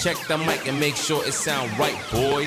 Check 0.00 0.24
the 0.28 0.36
mic 0.38 0.66
and 0.66 0.78
make 0.78 0.96
sure 0.96 1.22
it 1.26 1.34
sound 1.34 1.68
right, 1.76 1.94
boys. 2.10 2.46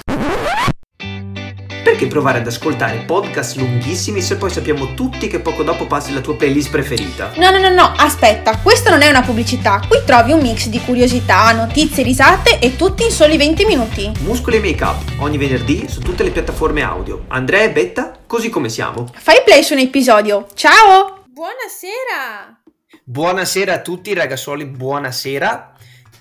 Perché 1.83 2.07
provare 2.07 2.39
ad 2.39 2.47
ascoltare 2.47 3.04
podcast 3.05 3.57
lunghissimi 3.57 4.21
se 4.21 4.38
poi 4.38 4.49
sappiamo 4.49 4.96
tutti 4.96 5.28
che 5.28 5.39
poco 5.39 5.62
dopo 5.62 5.86
passi 5.86 6.12
la 6.16 6.21
tua 6.21 6.36
playlist 6.36 6.71
preferita? 6.71 7.31
No, 7.36 7.52
no, 7.52 7.60
no, 7.60 7.70
no, 7.70 7.94
aspetta, 7.96 8.58
questa 8.58 8.89
non 8.89 9.04
è 9.04 9.08
una 9.08 9.21
pubblicità. 9.21 9.79
Qui 9.88 10.00
trovi 10.04 10.31
un 10.31 10.42
mix 10.42 10.66
di 10.66 10.79
curiosità, 10.79 11.52
notizie, 11.52 12.02
risate 12.02 12.57
e 12.57 12.75
tutti 12.75 13.04
in 13.04 13.11
soli 13.11 13.38
20 13.38 13.65
minuti. 13.65 14.11
Muscoli 14.21 14.57
e 14.57 14.59
Make 14.59 14.83
Up, 14.83 15.11
ogni 15.20 15.38
venerdì 15.38 15.88
su 15.88 15.99
tutte 15.99 16.23
le 16.23 16.31
piattaforme 16.31 16.81
audio. 16.81 17.25
Andrea 17.27 17.61
e 17.61 17.70
Betta, 17.70 18.17
così 18.25 18.49
come 18.49 18.70
siamo. 18.70 19.07
Fai 19.13 19.43
play 19.45 19.61
su 19.61 19.73
un 19.73 19.79
episodio. 19.79 20.47
Ciao! 20.55 21.25
Buonasera! 21.27 22.61
Buonasera 23.04 23.73
a 23.73 23.81
tutti 23.81 24.11
ragazzuoli, 24.15 24.65
buonasera 24.65 25.73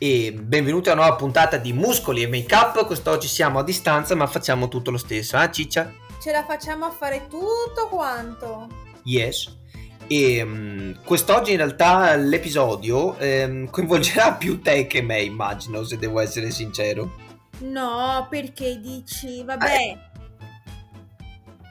e 0.03 0.33
benvenuti 0.33 0.89
a 0.89 0.95
una 0.95 1.03
nuova 1.03 1.17
puntata 1.17 1.59
di 1.59 1.73
Muscoli 1.73 2.23
e 2.23 2.27
Make 2.27 2.53
Up. 2.57 2.87
Quest'oggi 2.87 3.29
siamo 3.29 3.61
a 3.61 3.63
distanza 3.63 4.17
ma 4.17 4.27
facciamo 4.27 4.67
tutto 4.67 4.91
lo 4.91 4.99
stesso, 4.99 5.41
eh 5.41 5.53
Ciccia? 5.53 5.93
Ce 6.21 6.33
la 6.33 6.45
facciamo 6.45 6.87
a 6.87 6.91
fare 6.91 7.29
tutto 7.29 7.87
quanto? 7.89 8.67
Yes. 9.05 9.57
E 10.09 10.43
um, 10.43 11.01
quest'oggi 11.05 11.53
in 11.53 11.59
realtà 11.59 12.17
l'episodio 12.17 13.17
um, 13.17 13.71
coinvolgerà 13.71 14.33
più 14.33 14.61
te 14.61 14.89
che 14.89 15.03
me, 15.03 15.23
immagino, 15.23 15.85
se 15.85 15.97
devo 15.99 16.19
essere 16.19 16.51
sincero. 16.51 17.13
No, 17.61 18.27
perché 18.29 18.81
dici, 18.81 19.45
vabbè. 19.45 19.73
Eh. 19.73 19.99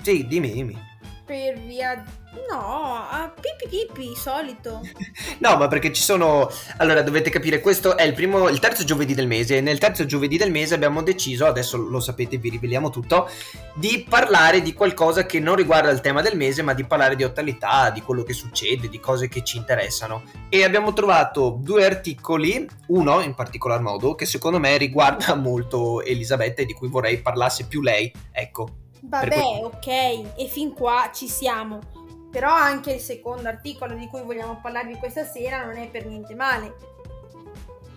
Sì, 0.04 0.26
dimmi, 0.26 0.54
dimmi. 0.54 0.91
Per 1.32 1.58
via 1.60 2.04
No, 2.50 3.08
a 3.10 3.34
pipi 3.34 3.70
pipi, 3.70 4.16
solito. 4.16 4.82
no, 5.40 5.56
ma 5.58 5.70
perché 5.70 5.94
ci 5.94 6.02
sono... 6.02 6.50
Allora, 6.78 7.02
dovete 7.02 7.30
capire, 7.30 7.62
questo 7.62 7.96
è 7.96 8.04
il 8.04 8.14
primo, 8.14 8.50
il 8.50 8.60
terzo 8.60 8.84
giovedì 8.84 9.14
del 9.14 9.28
mese 9.28 9.58
e 9.58 9.62
nel 9.62 9.78
terzo 9.78 10.06
giovedì 10.06 10.36
del 10.36 10.52
mese 10.52 10.76
abbiamo 10.76 11.02
deciso, 11.04 11.46
adesso 11.46 11.78
lo 11.78 12.02
sapete, 12.02 12.38
vi 12.38 12.50
riveliamo 12.50 12.90
tutto, 12.90 13.30
di 13.76 14.06
parlare 14.08 14.62
di 14.62 14.74
qualcosa 14.74 15.26
che 15.26 15.40
non 15.40 15.56
riguarda 15.56 15.90
il 15.90 16.02
tema 16.02 16.22
del 16.22 16.36
mese, 16.36 16.64
ma 16.64 16.74
di 16.74 16.86
parlare 16.86 17.16
di 17.16 17.24
attualità, 17.24 17.90
di 17.92 18.02
quello 18.02 18.24
che 18.24 18.34
succede, 18.34 18.90
di 18.90 19.00
cose 19.00 19.30
che 19.30 19.42
ci 19.44 19.56
interessano. 19.56 20.24
E 20.50 20.66
abbiamo 20.66 20.92
trovato 20.92 21.60
due 21.62 21.86
articoli, 21.86 22.68
uno 22.88 23.22
in 23.22 23.36
particolar 23.36 23.80
modo, 23.80 24.16
che 24.16 24.26
secondo 24.26 24.60
me 24.60 24.76
riguarda 24.76 25.36
molto 25.40 26.02
Elisabetta 26.02 26.62
e 26.62 26.66
di 26.66 26.74
cui 26.74 26.90
vorrei 26.90 27.22
parlasse 27.22 27.68
più 27.68 27.82
lei. 27.82 28.12
Ecco. 28.32 28.81
Vabbè, 29.02 29.62
ok, 29.64 29.88
e 30.36 30.48
fin 30.48 30.74
qua 30.74 31.10
ci 31.14 31.28
siamo 31.28 31.80
però 32.32 32.50
anche 32.54 32.94
il 32.94 33.02
secondo 33.02 33.50
articolo 33.50 33.94
di 33.94 34.08
cui 34.08 34.22
vogliamo 34.22 34.60
parlarvi 34.62 34.96
questa 34.96 35.26
sera 35.26 35.66
non 35.66 35.76
è 35.76 35.90
per 35.90 36.06
niente 36.06 36.34
male. 36.34 36.76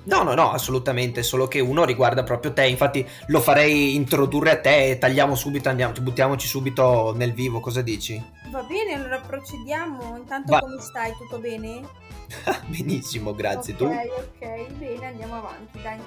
No, 0.07 0.23
no, 0.23 0.35
no, 0.35 0.51
assolutamente, 0.51 1.23
solo 1.23 1.47
che 1.47 1.61
uno 1.61 1.85
riguarda 1.85 2.25
proprio 2.25 2.53
te, 2.53 2.67
infatti 2.67 3.09
lo 3.29 3.41
farei 3.41 3.95
introdurre 3.95 4.51
a 4.51 4.61
te 4.61 4.91
e 4.91 4.99
tagliamo 4.99 5.35
subito, 5.35 5.71
andiamo, 5.71 5.95
buttiamoci 5.99 6.47
subito 6.47 7.15
nel 7.17 7.33
vivo, 7.33 7.61
cosa 7.61 7.81
dici? 7.81 8.23
Va 8.51 8.63
bene, 8.65 8.93
allora 8.93 9.19
procediamo, 9.21 10.17
intanto 10.17 10.53
Va. 10.53 10.59
come 10.59 10.79
stai, 10.81 11.15
tutto 11.17 11.39
bene? 11.39 11.81
Benissimo, 12.67 13.35
grazie, 13.35 13.75
okay, 13.81 14.09
tu? 14.09 14.13
Ok, 14.15 14.73
bene, 14.73 15.07
andiamo 15.07 15.37
avanti, 15.37 15.81
dai. 15.81 15.99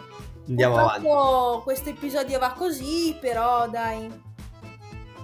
Andiamo 0.48 0.76
Purtroppo 0.76 1.18
avanti. 1.18 1.64
questo 1.64 1.90
episodio 1.90 2.38
va 2.38 2.52
così, 2.52 3.18
però 3.20 3.68
dai, 3.68 4.08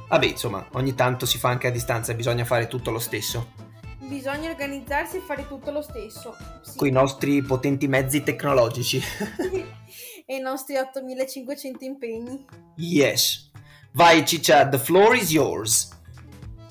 Vabbè, 0.08 0.26
insomma, 0.26 0.68
ogni 0.74 0.94
tanto 0.96 1.26
si 1.26 1.38
fa 1.38 1.50
anche 1.50 1.68
a 1.68 1.72
distanza, 1.72 2.14
bisogna 2.14 2.46
fare 2.46 2.68
tutto 2.68 2.92
lo 2.92 3.00
stesso. 3.00 3.72
Bisogna 4.00 4.50
organizzarsi 4.50 5.18
e 5.18 5.20
fare 5.22 5.48
tutto 5.48 5.72
lo 5.72 5.82
stesso. 5.82 6.36
Sì. 6.62 6.78
Con 6.78 6.88
i 6.88 6.92
nostri 6.92 7.42
potenti 7.42 7.88
mezzi 7.88 8.22
tecnologici. 8.22 9.02
e 10.26 10.36
i 10.36 10.40
nostri 10.40 10.78
8500 10.78 11.84
impegni. 11.84 12.46
Yes. 12.76 13.52
Vai 13.94 14.26
Ciccia, 14.26 14.68
the 14.68 14.78
floor 14.78 15.16
is 15.16 15.32
yours. 15.32 15.90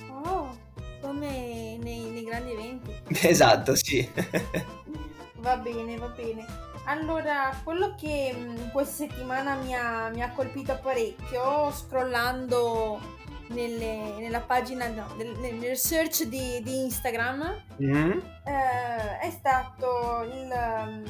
Oh, 0.08 0.56
come 1.00 1.78
nei, 1.80 2.10
nei 2.10 2.24
grandi 2.24 2.52
eventi. 2.52 2.90
Esatto, 3.28 3.74
sì. 3.76 4.08
va 5.38 5.56
bene, 5.56 5.96
va 5.96 6.08
bene. 6.08 6.70
Allora, 6.84 7.56
quello 7.62 7.94
che 7.94 8.32
mh, 8.32 8.72
questa 8.72 9.06
settimana 9.06 9.54
mi 9.54 9.74
ha, 9.74 10.10
mi 10.12 10.22
ha 10.22 10.30
colpito 10.32 10.78
parecchio, 10.82 11.70
scrollando 11.70 13.20
nelle, 13.52 14.16
nella 14.18 14.40
pagina, 14.40 14.88
no, 14.88 15.14
nel, 15.16 15.36
nel 15.38 15.76
search 15.76 16.24
di, 16.24 16.60
di 16.62 16.82
Instagram 16.84 17.64
mm. 17.82 18.10
eh, 18.44 19.18
è 19.18 19.30
stato 19.30 20.22
il, 20.22 21.04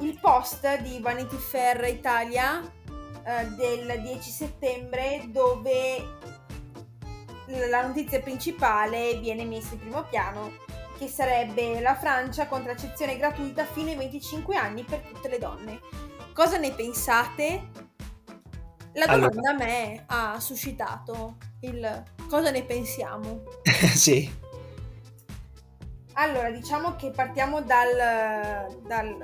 il, 0.00 0.18
post 0.20 0.80
di 0.80 0.98
Vanity 1.00 1.36
Fair 1.36 1.84
Italia 1.88 2.60
eh, 3.24 3.46
del 3.56 4.00
10 4.02 4.30
settembre 4.30 5.24
dove 5.28 6.22
la 7.68 7.86
notizia 7.86 8.20
principale 8.20 9.18
viene 9.18 9.44
messa 9.44 9.74
in 9.74 9.80
primo 9.80 10.04
piano 10.04 10.52
che 10.98 11.08
sarebbe 11.08 11.80
la 11.80 11.94
Francia 11.94 12.46
contraccezione 12.46 13.16
gratuita 13.16 13.64
fino 13.64 13.90
ai 13.90 13.96
25 13.96 14.56
anni 14.56 14.84
per 14.84 15.00
tutte 15.00 15.28
le 15.28 15.38
donne. 15.38 15.80
Cosa 16.32 16.56
ne 16.58 16.72
pensate? 16.72 17.83
La 18.94 19.06
domanda 19.06 19.50
allora. 19.50 19.50
a 19.50 19.54
me 19.54 20.04
ha 20.06 20.40
suscitato 20.40 21.36
il 21.60 22.02
cosa 22.28 22.50
ne 22.50 22.62
pensiamo? 22.64 23.42
sì. 23.94 24.42
Allora, 26.14 26.50
diciamo 26.50 26.94
che 26.96 27.10
partiamo 27.10 27.62
dal, 27.62 28.78
dal, 28.86 29.16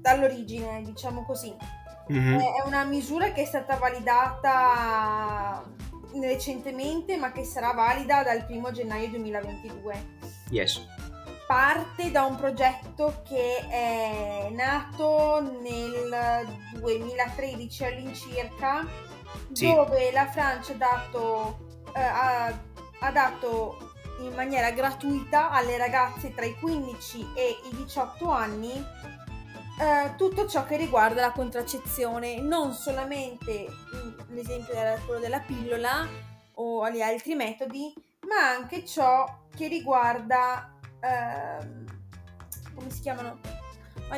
dall'origine, 0.00 0.82
diciamo 0.82 1.24
così. 1.24 1.54
Mm-hmm. 2.12 2.38
È 2.38 2.66
una 2.66 2.84
misura 2.84 3.32
che 3.32 3.42
è 3.42 3.44
stata 3.46 3.76
validata 3.76 5.62
recentemente, 6.20 7.16
ma 7.16 7.32
che 7.32 7.44
sarà 7.44 7.72
valida 7.72 8.22
dal 8.22 8.44
1 8.48 8.70
gennaio 8.72 9.08
2022. 9.10 10.18
Yes. 10.50 10.84
Parte 11.50 12.12
da 12.12 12.26
un 12.26 12.36
progetto 12.36 13.22
che 13.26 13.66
è 13.68 14.50
nato 14.52 15.40
nel 15.60 16.46
2013 16.74 17.84
all'incirca, 17.86 18.86
sì. 19.50 19.66
dove 19.66 20.12
la 20.12 20.28
Francia 20.28 20.74
ha 20.74 20.76
dato, 20.76 21.80
eh, 21.92 22.00
ha, 22.00 22.56
ha 23.00 23.10
dato 23.10 23.94
in 24.20 24.32
maniera 24.32 24.70
gratuita 24.70 25.50
alle 25.50 25.76
ragazze 25.76 26.32
tra 26.32 26.44
i 26.44 26.54
15 26.54 27.32
e 27.34 27.56
i 27.72 27.74
18 27.74 28.30
anni 28.30 28.72
eh, 29.80 30.14
tutto 30.14 30.46
ciò 30.46 30.64
che 30.64 30.76
riguarda 30.76 31.20
la 31.20 31.32
contraccezione, 31.32 32.40
non 32.40 32.74
solamente 32.74 33.66
mm, 33.68 34.36
l'esempio 34.36 34.74
era 34.74 35.00
quello 35.04 35.18
della 35.18 35.40
pillola 35.40 36.06
o 36.54 36.88
gli 36.90 37.00
altri 37.02 37.34
metodi, 37.34 37.92
ma 38.28 38.50
anche 38.50 38.84
ciò 38.84 39.46
che 39.52 39.66
riguarda 39.66 40.76
ehm, 41.00 41.84
come 42.74 42.90
si 42.90 43.00
chiamano? 43.00 43.38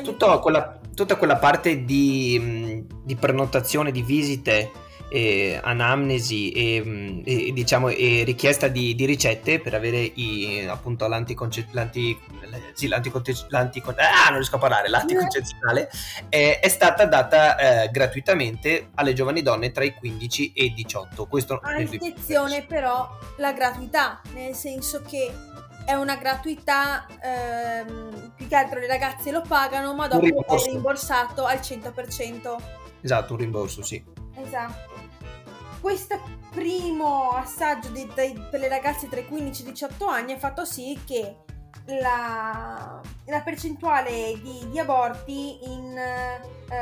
Tutta 0.03 0.39
quella, 0.39 0.79
tutta 0.95 1.17
quella, 1.17 1.37
parte 1.37 1.83
di, 1.83 2.83
di, 3.03 3.15
prenotazione 3.15 3.91
di 3.91 4.01
visite, 4.01 4.71
eh, 5.09 5.59
anamnesi 5.61 6.51
e, 6.51 7.21
e, 7.23 7.51
diciamo, 7.53 7.89
e 7.89 8.23
richiesta 8.25 8.67
di, 8.69 8.95
di, 8.95 9.05
ricette 9.05 9.59
per 9.59 9.75
avere 9.75 9.99
i, 9.99 10.65
appunto 10.67 11.07
l'anticonce- 11.07 11.67
l'anti, 11.71 12.17
sì, 12.73 12.87
l'anticonce- 12.87 13.45
l'anticon- 13.49 13.95
ah, 13.99 14.29
non 14.29 14.37
riesco 14.37 14.55
a 14.55 14.59
parlare, 14.59 14.89
l'anticoncezionale 14.89 15.91
eh, 16.29 16.59
è 16.59 16.67
stata 16.69 17.05
data 17.05 17.83
eh, 17.83 17.89
gratuitamente 17.91 18.89
alle 18.95 19.13
giovani 19.13 19.43
donne 19.43 19.71
tra 19.71 19.83
i 19.83 19.93
15 19.93 20.53
e 20.53 20.63
i 20.65 20.73
18. 20.73 21.27
Questo 21.27 21.59
Attenzione 21.61 22.63
però 22.63 23.07
la 23.37 23.53
gratuità, 23.53 24.21
nel 24.33 24.55
senso 24.55 25.03
che 25.07 25.31
è 25.85 25.93
una 25.93 26.15
gratuità, 26.15 27.05
ehm, 27.21 28.33
più 28.35 28.47
che 28.47 28.55
altro 28.55 28.79
le 28.79 28.87
ragazze 28.87 29.31
lo 29.31 29.41
pagano, 29.41 29.93
ma 29.93 30.07
dopo 30.07 30.25
è 30.25 30.63
rimborsato 30.71 31.45
al 31.45 31.59
100%. 31.59 32.57
Esatto, 33.01 33.33
un 33.33 33.39
rimborso, 33.39 33.81
sì. 33.81 34.03
Esatto. 34.35 34.91
Questo 35.81 36.19
primo 36.51 37.31
assaggio 37.31 37.89
di, 37.89 38.07
di, 38.15 38.41
per 38.49 38.59
le 38.59 38.69
ragazze 38.69 39.09
tra 39.09 39.19
i 39.19 39.27
15 39.27 39.63
e 39.63 39.67
i 39.67 39.71
18 39.71 40.05
anni 40.05 40.31
ha 40.31 40.37
fatto 40.37 40.63
sì 40.63 40.97
che 41.05 41.37
la, 41.85 43.01
la 43.25 43.41
percentuale 43.41 44.39
di, 44.41 44.67
di, 44.69 44.79
aborti 44.79 45.59
in 45.63 45.99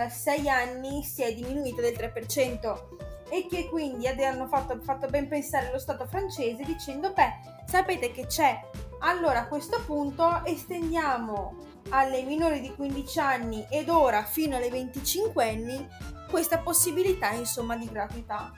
6 0.10 0.46
eh, 0.46 0.50
anni 0.50 1.04
si 1.04 1.24
è 1.24 1.34
diminuita 1.34 1.82
del 1.82 1.94
3% 1.94 3.00
e 3.30 3.48
che 3.50 3.68
quindi 3.70 4.08
hanno 4.08 4.48
fatto, 4.48 4.78
fatto 4.82 5.08
ben 5.08 5.28
pensare 5.28 5.72
lo 5.72 5.80
Stato 5.80 6.06
francese 6.06 6.64
dicendo 6.64 7.14
beh 7.14 7.64
sapete 7.66 8.12
che 8.12 8.28
c'è 8.28 8.60
allora 9.02 9.42
a 9.42 9.48
questo 9.48 9.82
punto 9.86 10.44
estendiamo 10.46 11.56
alle 11.90 12.24
minori 12.24 12.62
di 12.62 12.74
15 12.74 13.20
anni 13.20 13.66
ed 13.70 13.90
ora 13.90 14.24
fino 14.24 14.56
alle 14.56 14.70
25 14.70 15.50
anni 15.50 15.88
questa 16.30 16.60
possibilità 16.60 17.32
insomma 17.32 17.76
di 17.76 17.90
gratuità. 17.92 18.52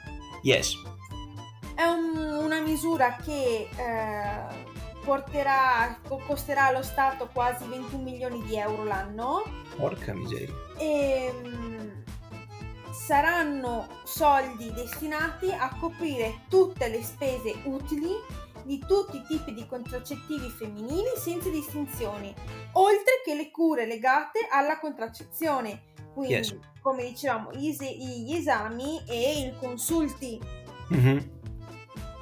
Yes. 0.44 0.76
È 1.76 1.84
un, 1.84 2.16
una 2.44 2.60
misura 2.60 3.16
che 3.16 3.68
eh, 3.76 4.72
porterà, 5.04 5.98
co- 6.08 6.22
costerà 6.28 6.66
allo 6.66 6.84
Stato 6.84 7.30
quasi 7.34 7.66
21 7.68 8.04
milioni 8.04 8.44
di 8.44 8.56
euro 8.58 8.84
l'anno 8.84 9.42
Porca 9.76 10.14
miseria. 10.14 10.54
e 10.78 11.34
mm, 11.34 11.90
saranno 12.92 13.88
soldi 14.04 14.72
destinati 14.72 15.52
a 15.52 15.76
coprire 15.80 16.42
tutte 16.48 16.88
le 16.90 17.02
spese 17.02 17.56
utili 17.64 18.12
di 18.64 18.80
tutti 18.86 19.18
i 19.18 19.24
tipi 19.28 19.54
di 19.54 19.66
contraccettivi 19.68 20.50
femminili 20.50 21.10
senza 21.18 21.50
distinzioni, 21.50 22.34
oltre 22.74 23.22
che 23.26 23.36
le 23.36 23.52
cure 23.52 23.86
legate 23.86 24.48
alla 24.52 24.80
contraccezione. 24.80 25.84
Quindi, 26.14 26.34
Yes. 26.34 26.56
come 26.82 27.04
dicevamo, 27.06 27.52
gli, 27.54 27.70
es- 27.70 27.82
gli 27.82 28.34
esami 28.36 29.02
e 29.08 29.32
i 29.48 29.54
consulti. 29.60 30.40
Mhm. 30.90 31.30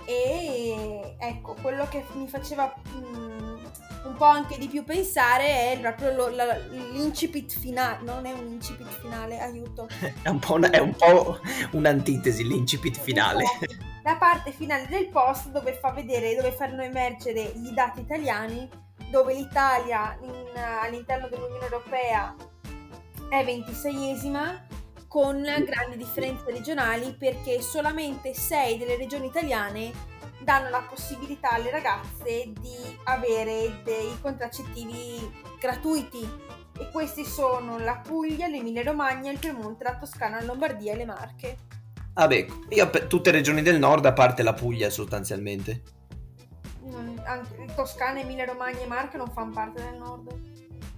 E 0.05 1.15
ecco, 1.19 1.55
quello 1.61 1.87
che 1.87 2.03
mi 2.13 2.27
faceva 2.27 2.73
mm, 2.95 3.57
un 4.05 4.15
po' 4.17 4.25
anche 4.25 4.57
di 4.57 4.67
più 4.67 4.83
pensare 4.83 5.71
è 5.73 5.79
proprio 5.79 6.13
lo- 6.15 6.29
la- 6.29 6.57
l'incipit 6.57 7.51
finale. 7.57 8.03
Non 8.03 8.25
è 8.25 8.31
un 8.33 8.47
incipit 8.47 8.87
finale, 8.99 9.39
aiuto. 9.39 9.87
È 10.23 10.27
un 10.29 10.39
po', 10.39 10.55
una- 10.55 10.69
è 10.71 10.79
un 10.79 10.95
po' 10.95 11.39
un'antitesi 11.71 12.45
l'incipit 12.47 12.97
finale. 12.99 13.43
La 14.03 14.15
parte 14.15 14.51
finale 14.51 14.87
del 14.87 15.09
post 15.09 15.49
dove 15.49 15.73
fa 15.73 15.91
vedere, 15.91 16.35
dove 16.35 16.51
fanno 16.51 16.81
emergere 16.81 17.41
i 17.41 17.71
dati 17.73 18.01
italiani, 18.01 18.67
dove 19.09 19.33
l'Italia 19.33 20.17
in- 20.21 20.57
all'interno 20.57 21.27
dell'Unione 21.27 21.65
Europea 21.65 22.35
è 23.29 23.43
26esima 23.43 24.59
con 25.07 25.41
grandi 25.41 25.97
differenze 25.97 26.49
regionali 26.51 27.13
perché 27.13 27.61
solamente 27.61 28.33
6 28.33 28.77
delle 28.77 28.95
regioni 28.95 29.27
italiane 29.27 29.91
danno 30.39 30.69
la 30.69 30.81
possibilità 30.81 31.51
alle 31.51 31.69
ragazze 31.69 32.51
di 32.59 32.97
avere 33.03 33.81
dei 33.83 34.19
contraccettivi 34.21 35.31
gratuiti 35.59 36.27
e 36.79 36.89
questi 36.91 37.23
sono 37.25 37.77
la 37.77 37.97
Puglia, 37.97 38.47
l'Emilia 38.47 38.83
Romagna, 38.83 39.31
il 39.31 39.37
Piemonte, 39.37 39.83
la 39.83 39.97
Toscana, 39.97 40.39
la 40.39 40.45
Lombardia 40.45 40.93
e 40.93 40.95
le 40.95 41.05
Marche. 41.05 41.57
Vabbè, 42.13 42.45
io 42.69 42.89
per 42.89 43.05
tutte 43.05 43.31
le 43.31 43.37
regioni 43.37 43.61
del 43.61 43.79
nord, 43.79 44.05
a 44.05 44.13
parte 44.13 44.43
la 44.43 44.53
Puglia 44.53 44.89
sostanzialmente. 44.89 45.81
Non- 46.83 47.21
anche 47.25 47.65
Toscana, 47.75 48.19
Emilia 48.19 48.45
Romagna 48.45 48.79
e 48.81 48.87
Marche 48.87 49.17
non 49.17 49.31
fanno 49.31 49.51
parte 49.51 49.81
del 49.81 49.97
nord. 49.97 50.49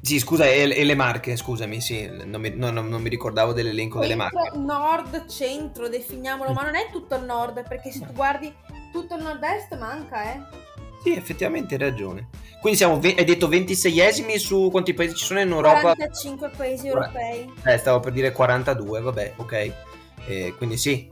Sì, 0.01 0.19
scusa, 0.19 0.45
e, 0.45 0.69
e 0.69 0.83
le 0.83 0.95
Marche, 0.95 1.37
scusami, 1.37 1.79
sì, 1.79 2.05
non 2.25 2.41
mi, 2.41 2.49
no, 2.55 2.71
no, 2.71 2.81
non 2.81 3.01
mi 3.01 3.07
ricordavo 3.07 3.53
dell'elenco 3.53 3.99
delle 3.99 4.17
Centro, 4.17 4.39
Marche. 4.39 4.57
Nord, 4.57 5.25
centro, 5.27 5.87
definiamolo, 5.87 6.51
ma 6.51 6.63
non 6.63 6.75
è 6.75 6.89
tutto 6.91 7.15
il 7.15 7.23
nord, 7.23 7.65
perché 7.67 7.91
se 7.91 7.99
tu 7.99 8.11
guardi 8.11 8.53
tutto 8.91 9.15
il 9.15 9.23
nord-est 9.23 9.77
manca, 9.77 10.33
eh. 10.33 10.41
Sì, 11.03 11.15
effettivamente 11.15 11.75
hai 11.75 11.79
ragione. 11.79 12.29
Quindi 12.59 12.79
siamo, 12.79 12.99
ve- 12.99 13.15
hai 13.17 13.23
detto 13.25 13.47
26esimi 13.47 14.37
su 14.37 14.69
quanti 14.71 14.93
paesi 14.93 15.15
ci 15.15 15.25
sono 15.25 15.39
in 15.41 15.51
Europa? 15.51 15.79
45 15.79 16.49
paesi 16.49 16.87
europei. 16.87 17.53
Eh, 17.63 17.77
stavo 17.77 17.99
per 17.99 18.11
dire 18.11 18.31
42, 18.31 18.99
vabbè, 19.01 19.33
ok. 19.37 19.73
Eh, 20.27 20.53
quindi 20.57 20.77
sì, 20.77 21.09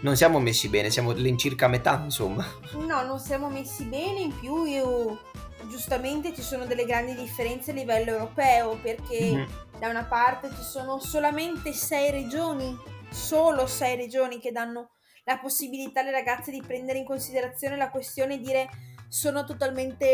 non 0.00 0.16
siamo 0.16 0.38
messi 0.38 0.68
bene, 0.68 0.90
siamo 0.90 1.10
all'incirca 1.10 1.66
a 1.66 1.68
metà, 1.68 2.00
insomma. 2.04 2.46
No, 2.72 3.02
non 3.04 3.18
siamo 3.18 3.48
messi 3.48 3.84
bene, 3.84 4.20
in 4.20 4.38
più 4.38 4.64
io, 4.64 5.20
giustamente 5.68 6.34
ci 6.34 6.42
sono 6.42 6.64
delle 6.66 6.84
grandi 6.84 7.14
differenze 7.14 7.70
a 7.70 7.74
livello 7.74 8.10
europeo, 8.12 8.78
perché 8.82 9.32
Mhm. 9.32 9.78
da 9.78 9.88
una 9.88 10.04
parte 10.04 10.50
ci 10.50 10.62
sono 10.62 10.98
solamente 10.98 11.72
sei 11.72 12.10
regioni, 12.10 12.76
solo 13.10 13.66
sei 13.66 13.96
regioni 13.96 14.38
che 14.38 14.52
danno 14.52 14.90
la 15.24 15.38
possibilità 15.38 16.00
alle 16.00 16.10
ragazze 16.10 16.50
di 16.50 16.62
prendere 16.66 16.98
in 16.98 17.04
considerazione 17.04 17.76
la 17.76 17.90
questione 17.90 18.34
e 18.34 18.38
dire 18.40 18.68
sono 19.08 19.44
totalmente 19.44 20.04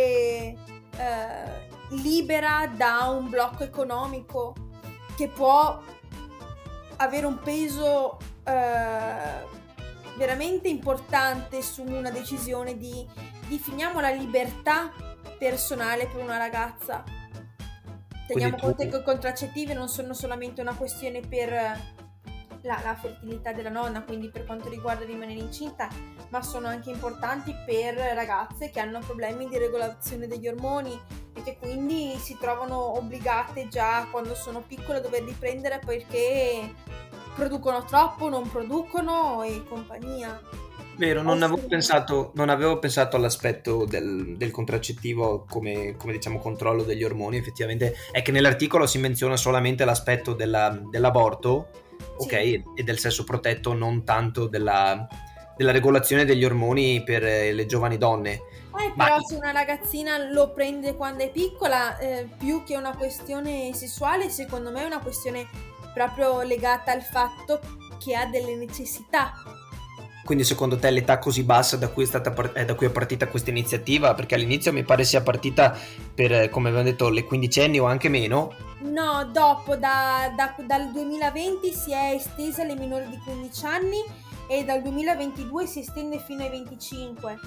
eh, 0.99 1.69
libera 1.91 2.67
da 2.75 3.09
un 3.09 3.29
blocco 3.29 3.63
economico 3.63 4.55
che 5.17 5.29
può 5.29 5.81
avere 6.97 7.27
un 7.27 7.39
peso 7.39 8.17
eh, 8.47 9.45
veramente 10.17 10.69
importante 10.69 11.63
su 11.63 11.83
una 11.83 12.11
decisione 12.11 12.77
di 12.77 13.07
definiamo 13.49 14.01
la 14.01 14.11
libertà 14.11 14.93
personale 15.39 16.07
per 16.07 16.23
una 16.23 16.39
ragazza. 16.39 17.05
Teniamo 18.27 18.57
conto 18.57 18.89
che 18.89 18.97
i 18.97 19.03
contraccettivi 19.05 19.73
non 19.73 19.89
sono 19.89 20.13
solamente 20.13 20.61
una 20.61 20.75
questione 20.75 21.21
per 21.21 21.53
eh, 21.53 21.95
la, 22.63 22.81
la 22.83 22.95
fertilità 22.97 23.53
della 23.53 23.71
nonna, 23.71 24.03
quindi 24.03 24.31
per 24.31 24.45
quanto 24.45 24.69
riguarda 24.69 25.05
rimanere 25.05 25.39
incinta, 25.39 25.89
ma 26.31 26.43
sono 26.43 26.67
anche 26.67 26.91
importanti 26.91 27.55
per 27.65 27.95
ragazze 27.95 28.71
che 28.71 28.81
hanno 28.81 28.99
problemi 28.99 29.49
di 29.49 29.59
regolazione 29.59 30.27
degli 30.27 30.49
ormoni 30.49 30.99
e 31.35 31.43
che 31.43 31.57
quindi 31.57 32.17
si 32.19 32.37
trovano 32.41 32.97
obbligate 32.97 33.69
già 33.69 34.09
quando 34.11 34.35
sono 34.35 34.61
piccole 34.61 34.99
a 34.99 35.03
doverli 35.03 35.33
prendere 35.33 35.79
perché 35.85 36.75
producono 37.37 37.85
troppo, 37.85 38.29
non 38.29 38.51
producono 38.51 39.43
e 39.43 39.63
compagnia. 39.69 40.41
Vero, 40.97 41.21
non 41.21 41.43
avevo 41.43 41.57
Assolutamente. 41.57 41.69
pensato, 41.69 42.31
non 42.35 42.49
avevo 42.49 42.79
pensato 42.79 43.17
all'aspetto 43.17 43.85
del, 43.85 44.35
del 44.39 44.51
contraccettivo 44.51 45.45
come, 45.49 45.95
come, 45.97 46.13
diciamo 46.13 46.39
controllo 46.39 46.85
degli 46.85 47.05
ormoni, 47.05 47.37
effettivamente 47.37 47.95
è 48.11 48.23
che 48.23 48.33
nell'articolo 48.33 48.87
si 48.87 48.99
menziona 48.99 49.37
solamente 49.37 49.85
l'aspetto 49.85 50.33
della- 50.33 50.81
dell'aborto, 50.91 51.69
Sì. 52.19 52.63
e 52.75 52.83
del 52.83 52.99
sesso 52.99 53.25
protetto, 53.25 53.75
non 53.75 54.05
tanto 54.05 54.47
della, 54.47 55.07
della 55.55 55.73
regolazione 55.73 56.25
degli 56.25 56.45
ormoni 56.47 57.03
per 57.03 57.25
eh, 57.25 57.53
le 57.53 57.67
giovani 57.67 57.99
donne. 57.99 58.33
Eh, 58.79 58.93
Ma- 58.95 59.05
però 59.05 59.21
se 59.21 59.35
una 59.35 59.51
ragazzina 59.51 60.17
lo 60.31 60.53
prende 60.53 60.95
quando 60.95 61.25
è 61.25 61.31
piccola, 61.31 61.99
eh, 61.99 62.27
più 62.39 62.63
che 62.65 62.75
una 62.75 62.95
questione 62.97 63.73
sessuale, 63.75 64.31
secondo 64.31 64.71
me 64.71 64.83
è 64.83 64.87
una 64.87 65.01
questione 65.01 65.47
proprio 65.97 66.43
legata 66.43 66.93
al 66.93 67.01
fatto 67.01 67.59
che 67.99 68.15
ha 68.15 68.27
delle 68.27 68.55
necessità. 68.55 69.33
Quindi 70.27 70.45
secondo 70.45 70.77
te 70.77 70.91
l'età 70.91 71.19
così 71.19 71.43
bassa 71.43 71.79
da 71.79 71.89
cui 71.89 72.03
è, 72.03 72.07
stata 72.07 72.33
par- 72.33 72.53
eh, 72.55 72.67
da 72.67 72.75
cui 72.75 72.87
è 72.87 72.91
partita 72.91 73.29
questa 73.29 73.49
iniziativa? 73.49 74.13
Perché 74.13 74.35
all'inizio 74.35 74.75
mi 74.75 74.83
pare 74.83 75.05
sia 75.05 75.23
partita 75.23 75.75
per, 76.15 76.33
eh, 76.33 76.49
come 76.51 76.69
abbiamo 76.69 76.87
detto, 76.87 77.09
le 77.09 77.25
quindicenni 77.25 77.79
o 77.79 77.87
anche 77.87 78.11
meno. 78.11 78.53
No, 78.81 79.25
dopo, 79.33 79.77
da- 79.77 80.35
da- 80.37 80.55
dal 80.67 80.93
2020 80.93 81.73
si 81.73 81.93
è 81.93 82.13
estesa 82.15 82.61
alle 82.61 82.77
minori 82.77 83.09
di 83.09 83.19
15 83.25 83.65
anni 83.65 84.05
e 84.49 84.65
dal 84.65 84.83
2022 84.83 85.67
si 85.67 85.81
estende 85.81 86.19
fino 86.19 86.43
ai 86.43 86.51
25. 86.51 87.39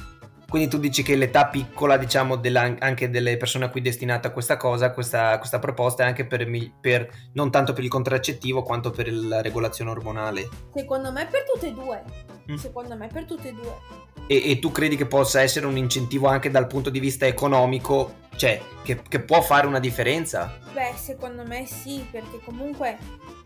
Quindi 0.50 0.68
tu 0.68 0.80
dici 0.80 1.04
che 1.04 1.16
l'età 1.16 1.48
piccola, 1.48 1.96
diciamo, 1.98 2.36
della- 2.36 2.75
anche 2.80 3.10
delle 3.10 3.38
persone 3.38 3.66
a 3.66 3.69
cui 3.69 3.81
è 3.81 3.84
destinata 3.84 4.31
questa 4.31 4.57
cosa, 4.57 4.92
questa, 4.92 5.38
questa 5.38 5.60
proposta 5.60 6.04
è 6.04 6.07
anche 6.07 6.25
per, 6.25 6.48
per- 6.81 7.07
non 7.34 7.51
tanto 7.51 7.74
per 7.74 7.84
il 7.84 7.89
contraccettivo 7.89 8.63
quanto 8.63 8.89
per 8.89 9.13
la 9.13 9.41
regolazione 9.41 9.91
ormonale. 9.91 10.50
Secondo 10.74 11.12
me 11.12 11.27
per 11.27 11.44
tutte 11.44 11.68
e 11.68 11.72
due. 11.72 12.03
Mm. 12.51 12.56
Secondo 12.56 12.98
me 12.98 13.08
per 13.08 13.25
tutte 13.25 13.50
e 13.50 13.53
due. 13.53 13.77
E, 14.25 14.51
e 14.51 14.60
tu 14.60 14.72
credi 14.72 14.96
che 14.96 15.06
possa 15.06 15.41
essere 15.41 15.68
un 15.68 15.77
incentivo 15.77 16.27
anche 16.27 16.50
dal 16.50 16.68
punto 16.68 16.89
di 16.89 17.00
vista 17.00 17.27
economico, 17.27 18.15
cioè 18.36 18.60
che, 18.84 19.01
che 19.08 19.20
può 19.20 19.41
fare 19.41 19.68
una 19.68 19.79
differenza? 19.79 20.58
Beh, 20.74 20.94
secondo 20.96 21.46
me 21.46 21.65
sì, 21.68 22.06
perché 22.12 22.39
comunque 22.44 22.98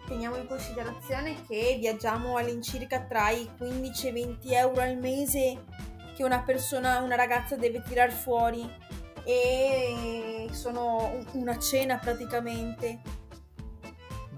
teniamo 0.07 0.36
in 0.36 0.48
considerazione 0.48 1.36
che 1.48 1.77
viaggiamo 1.79 2.38
all'incirca 2.38 3.01
tra 3.01 3.29
i 3.29 3.50
15 3.57 4.07
e 4.07 4.10
i 4.10 4.13
20 4.13 4.53
euro 4.53 4.81
al 4.81 4.98
mese 4.98 5.63
che 6.15 6.24
una 6.24 6.41
persona, 6.41 7.00
una 7.00 7.15
ragazza 7.15 7.55
deve 7.55 7.82
tirar 7.82 8.12
fuori 8.12 8.70
e 9.25 10.48
sono 10.51 11.12
un- 11.13 11.25
una 11.34 11.58
cena 11.60 11.98
praticamente. 11.98 13.01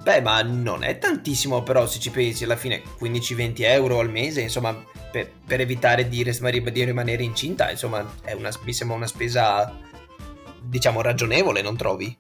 Beh, 0.01 0.21
ma 0.21 0.41
non 0.43 0.83
è 0.83 0.99
tantissimo, 0.99 1.63
però, 1.63 1.87
se 1.87 1.99
ci 1.99 2.11
pensi, 2.11 2.43
alla 2.43 2.55
fine 2.55 2.83
15-20 2.99 3.63
euro 3.63 3.99
al 3.99 4.11
mese, 4.11 4.41
insomma, 4.41 4.75
per, 5.11 5.31
per 5.47 5.61
evitare 5.61 6.07
di, 6.07 6.21
res- 6.21 6.47
di 6.47 6.83
rimanere 6.83 7.23
incinta, 7.23 7.71
insomma, 7.71 8.05
è 8.21 8.33
una, 8.33 8.51
mi 8.63 8.73
sembra 8.73 8.97
una 8.97 9.07
spesa, 9.07 9.75
diciamo, 10.61 11.01
ragionevole, 11.01 11.63
non 11.63 11.75
trovi? 11.75 12.15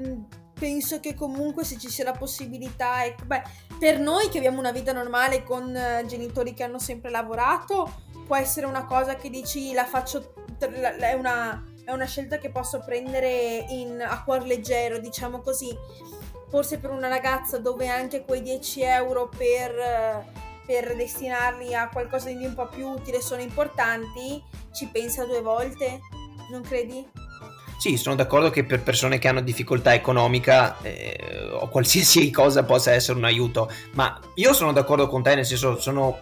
Mm, 0.00 0.22
Penso 0.58 1.00
che 1.00 1.14
comunque 1.14 1.64
se 1.64 1.78
ci 1.78 1.88
sia 1.88 2.04
la 2.04 2.12
possibilità, 2.12 3.02
ecco, 3.04 3.24
beh, 3.24 3.42
per 3.78 3.98
noi 3.98 4.28
che 4.28 4.36
abbiamo 4.36 4.58
una 4.58 4.72
vita 4.72 4.92
normale 4.92 5.42
con 5.42 5.74
eh, 5.74 6.04
genitori 6.06 6.52
che 6.52 6.64
hanno 6.64 6.78
sempre 6.78 7.10
lavorato, 7.10 8.08
può 8.30 8.38
essere 8.38 8.66
una 8.66 8.84
cosa 8.84 9.16
che 9.16 9.28
dici 9.28 9.72
la 9.72 9.84
faccio, 9.84 10.34
è 10.60 11.14
una, 11.14 11.64
è 11.84 11.90
una 11.90 12.04
scelta 12.04 12.38
che 12.38 12.50
posso 12.50 12.78
prendere 12.78 13.66
in, 13.70 14.00
a 14.00 14.22
cuor 14.22 14.46
leggero, 14.46 15.00
diciamo 15.00 15.40
così. 15.40 15.76
Forse 16.48 16.78
per 16.78 16.90
una 16.90 17.08
ragazza 17.08 17.58
dove 17.58 17.88
anche 17.88 18.24
quei 18.24 18.40
10 18.40 18.82
euro 18.82 19.28
per, 19.36 20.24
per 20.64 20.94
destinarli 20.94 21.74
a 21.74 21.88
qualcosa 21.88 22.30
di 22.30 22.44
un 22.44 22.54
po' 22.54 22.68
più 22.68 22.86
utile 22.86 23.20
sono 23.20 23.42
importanti, 23.42 24.40
ci 24.72 24.86
pensa 24.86 25.24
due 25.24 25.40
volte, 25.40 25.98
non 26.52 26.62
credi? 26.62 27.04
Sì, 27.80 27.96
sono 27.96 28.14
d'accordo 28.14 28.50
che 28.50 28.62
per 28.62 28.82
persone 28.82 29.18
che 29.18 29.26
hanno 29.26 29.40
difficoltà 29.40 29.92
economica 29.92 30.80
eh, 30.82 31.48
o 31.50 31.66
qualsiasi 31.68 32.28
cosa 32.30 32.62
possa 32.62 32.92
essere 32.92 33.18
un 33.18 33.24
aiuto, 33.24 33.68
ma 33.94 34.20
io 34.34 34.52
sono 34.52 34.72
d'accordo 34.72 35.08
con 35.08 35.20
te, 35.20 35.34
nel 35.34 35.46
senso 35.46 35.80
sono, 35.80 36.18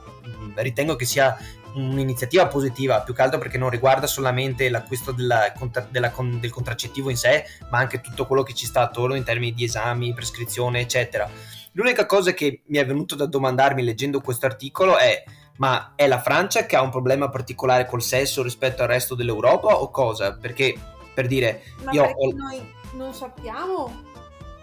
ritengo 0.55 0.97
che 0.97 1.05
sia 1.05 1.37
un'iniziativa 1.75 2.47
positiva, 2.47 3.01
più 3.03 3.15
che 3.15 3.23
altro 3.23 3.39
perché 3.39 3.59
non 3.59 3.71
riguarda 3.71 4.07
solamente 4.07 4.69
l'acquisto 4.69 5.13
della, 5.13 5.53
della, 5.91 6.13
del 6.17 6.51
contraccettivo 6.51 7.11
in 7.11 7.17
sé, 7.17 7.45
ma 7.71 7.79
anche 7.79 8.01
tutto 8.01 8.27
quello 8.27 8.43
che 8.43 8.55
ci 8.55 8.67
sta 8.67 8.83
attorno 8.83 9.15
in 9.15 9.25
termini 9.25 9.53
di 9.53 9.65
esami, 9.65 10.15
prescrizione, 10.15 10.81
eccetera. 10.81 11.29
L'unica 11.73 12.07
cosa 12.07 12.33
che 12.33 12.63
mi 12.67 12.79
è 12.79 12.87
venuto 12.87 13.15
da 13.15 13.27
domandarmi 13.27 13.83
leggendo 13.83 14.21
questo 14.21 14.47
articolo 14.47 14.97
è 14.97 15.23
ma 15.59 15.93
è 15.97 16.07
la 16.07 16.21
Francia 16.21 16.67
che 16.67 16.77
ha 16.77 16.83
un 16.83 16.91
problema 16.91 17.29
particolare 17.31 17.87
col 17.87 18.03
sesso 18.03 18.43
rispetto 18.43 18.83
al 18.83 18.89
resto 18.89 19.15
dell'Europa 19.15 19.81
o 19.81 19.91
cosa? 19.91 20.35
Perché 20.35 20.77
per 21.13 21.27
dire 21.27 21.63
ma 21.83 21.93
io 21.93 22.05
ho... 22.05 22.33
noi 22.33 22.75
non 22.93 23.13
sappiamo 23.13 24.05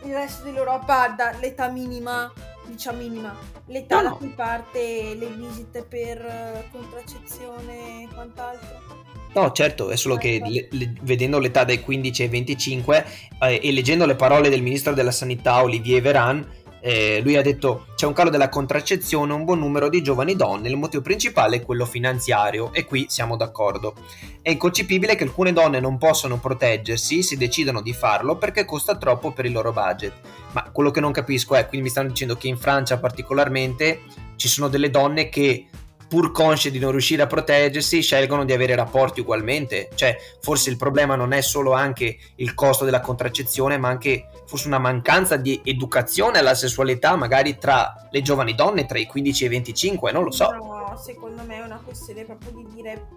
il 0.03 0.13
resto 0.13 0.43
dell'Europa 0.43 1.09
dall'età 1.09 1.67
minima 1.69 2.31
diciamo 2.67 2.99
minima 2.99 3.35
l'età 3.67 4.01
no, 4.01 4.09
da 4.09 4.15
cui 4.15 4.29
parte 4.29 5.15
le 5.15 5.27
visite 5.27 5.83
per 5.83 6.17
eh, 6.25 6.67
contraccezione 6.71 8.03
e 8.03 8.07
quant'altro? 8.13 9.03
No, 9.33 9.51
certo, 9.51 9.89
è 9.89 9.97
solo 9.97 10.15
che 10.15 10.41
le, 10.45 10.67
le, 10.71 10.93
vedendo 11.01 11.39
l'età 11.39 11.65
dai 11.65 11.81
15 11.81 12.21
ai 12.21 12.29
25 12.29 13.05
eh, 13.41 13.59
e 13.61 13.71
leggendo 13.73 14.05
le 14.05 14.15
parole 14.15 14.49
del 14.49 14.61
ministro 14.61 14.93
della 14.93 15.11
sanità 15.11 15.61
Olivier 15.61 16.01
Veran, 16.01 16.47
eh, 16.85 17.19
lui 17.23 17.35
ha 17.35 17.41
detto 17.41 17.87
c'è 17.95 18.05
un 18.05 18.13
calo 18.13 18.29
della 18.29 18.47
contraccezione, 18.47 19.33
un 19.33 19.43
buon 19.43 19.57
numero 19.57 19.89
di 19.89 20.03
giovani 20.03 20.35
donne, 20.35 20.69
il 20.69 20.77
motivo 20.77 21.01
principale 21.01 21.55
è 21.55 21.61
quello 21.63 21.83
finanziario 21.83 22.71
e 22.73 22.85
qui 22.85 23.07
siamo 23.09 23.35
d'accordo. 23.35 23.95
È 24.39 24.51
inconcepibile 24.51 25.15
che 25.15 25.23
alcune 25.23 25.51
donne 25.51 25.79
non 25.79 25.97
possano 25.97 26.37
proteggersi 26.37 27.23
se 27.23 27.37
decidono 27.37 27.81
di 27.81 27.91
farlo 27.91 28.37
perché 28.37 28.65
costa 28.65 28.97
troppo 28.97 29.31
per 29.31 29.45
il 29.45 29.51
loro 29.51 29.73
budget. 29.73 30.13
Ma 30.51 30.69
quello 30.71 30.91
che 30.91 30.99
non 30.99 31.11
capisco 31.11 31.55
è, 31.55 31.65
quindi 31.65 31.87
mi 31.87 31.91
stanno 31.91 32.09
dicendo 32.09 32.37
che 32.37 32.49
in 32.49 32.57
Francia 32.57 32.99
particolarmente 32.99 34.01
ci 34.35 34.47
sono 34.47 34.67
delle 34.67 34.91
donne 34.91 35.27
che 35.27 35.65
pur 36.07 36.31
consce 36.31 36.71
di 36.71 36.79
non 36.79 36.91
riuscire 36.91 37.21
a 37.21 37.27
proteggersi, 37.27 38.01
scelgono 38.01 38.45
di 38.45 38.53
avere 38.53 38.75
rapporti 38.75 39.21
ugualmente. 39.21 39.89
Cioè, 39.95 40.17
forse 40.41 40.69
il 40.69 40.77
problema 40.77 41.15
non 41.15 41.33
è 41.33 41.41
solo 41.41 41.73
anche 41.73 42.17
il 42.35 42.53
costo 42.53 42.85
della 42.85 43.01
contraccezione, 43.01 43.77
ma 43.77 43.89
anche 43.89 44.27
forse 44.45 44.67
una 44.67 44.79
mancanza 44.79 45.37
di 45.37 45.59
educazione 45.63 46.39
alla 46.39 46.55
sessualità, 46.55 47.15
magari 47.15 47.57
tra 47.57 48.07
le 48.11 48.21
giovani 48.21 48.55
donne 48.55 48.85
tra 48.85 48.99
i 48.99 49.05
15 49.05 49.43
e 49.43 49.47
i 49.47 49.49
25, 49.49 50.11
non 50.11 50.23
lo 50.23 50.31
so. 50.31 50.51
No, 50.51 50.99
secondo 51.01 51.43
me 51.43 51.57
è 51.57 51.63
una 51.63 51.81
questione 51.83 52.23
proprio 52.23 52.51
di 52.51 52.67
dire 52.73 53.07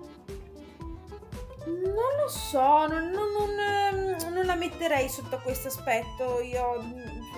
non 1.69 2.23
lo 2.23 2.29
so, 2.29 2.87
non, 2.87 3.11
non, 3.11 3.27
non, 3.35 4.33
non, 4.33 4.47
la 4.47 4.55
metterei 4.55 5.09
sotto 5.09 5.39
questo 5.43 5.69
aspetto. 5.69 6.41
Io 6.41 6.83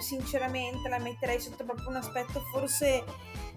sinceramente 0.00 0.88
la 0.88 0.98
metterei 0.98 1.40
sotto 1.40 1.64
proprio 1.64 1.88
un 1.88 1.96
aspetto 1.96 2.40
forse 2.52 3.04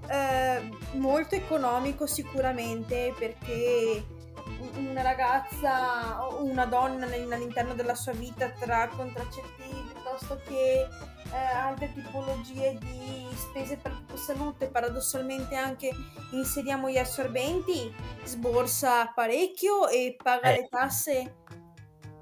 eh, 0.09 0.69
molto 0.93 1.35
economico 1.35 2.05
sicuramente 2.05 3.13
perché 3.17 4.05
una 4.77 5.01
ragazza 5.01 6.25
o 6.25 6.43
una 6.43 6.65
donna 6.65 7.05
all'interno 7.05 7.73
della 7.73 7.95
sua 7.95 8.13
vita 8.13 8.49
tra 8.49 8.87
contraccettivi 8.87 9.91
piuttosto 9.91 10.39
che 10.45 10.87
eh, 11.31 11.35
altre 11.35 11.91
tipologie 11.93 12.77
di 12.79 13.27
spese 13.35 13.77
per 13.77 13.91
la 14.07 14.17
salute, 14.17 14.67
paradossalmente 14.67 15.55
anche 15.55 15.91
inseriamo 16.31 16.89
gli 16.89 16.97
assorbenti, 16.97 17.93
sborsa 18.23 19.07
parecchio 19.07 19.87
e 19.87 20.15
paga 20.21 20.51
eh. 20.51 20.61
le 20.61 20.67
tasse. 20.69 21.35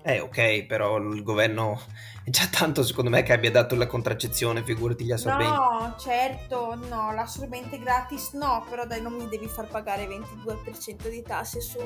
Eh 0.03 0.19
ok, 0.19 0.65
però 0.65 0.97
il 0.97 1.21
governo 1.23 1.79
è 2.23 2.29
già 2.29 2.47
tanto 2.51 2.83
secondo 2.83 3.09
me 3.09 3.23
che 3.23 3.33
abbia 3.33 3.51
dato 3.51 3.75
la 3.75 3.87
contraccezione, 3.87 4.63
figurati 4.63 5.05
gli 5.05 5.11
assorbenti. 5.11 5.51
No, 5.51 5.95
certo, 5.99 6.75
no, 6.89 7.13
l'assorbente 7.13 7.79
gratis 7.79 8.33
no, 8.33 8.65
però 8.69 8.85
dai 8.85 9.01
non 9.01 9.13
mi 9.13 9.27
devi 9.27 9.47
far 9.47 9.67
pagare 9.67 10.07
22% 10.07 11.07
di 11.09 11.21
tasse 11.21 11.61
su 11.61 11.79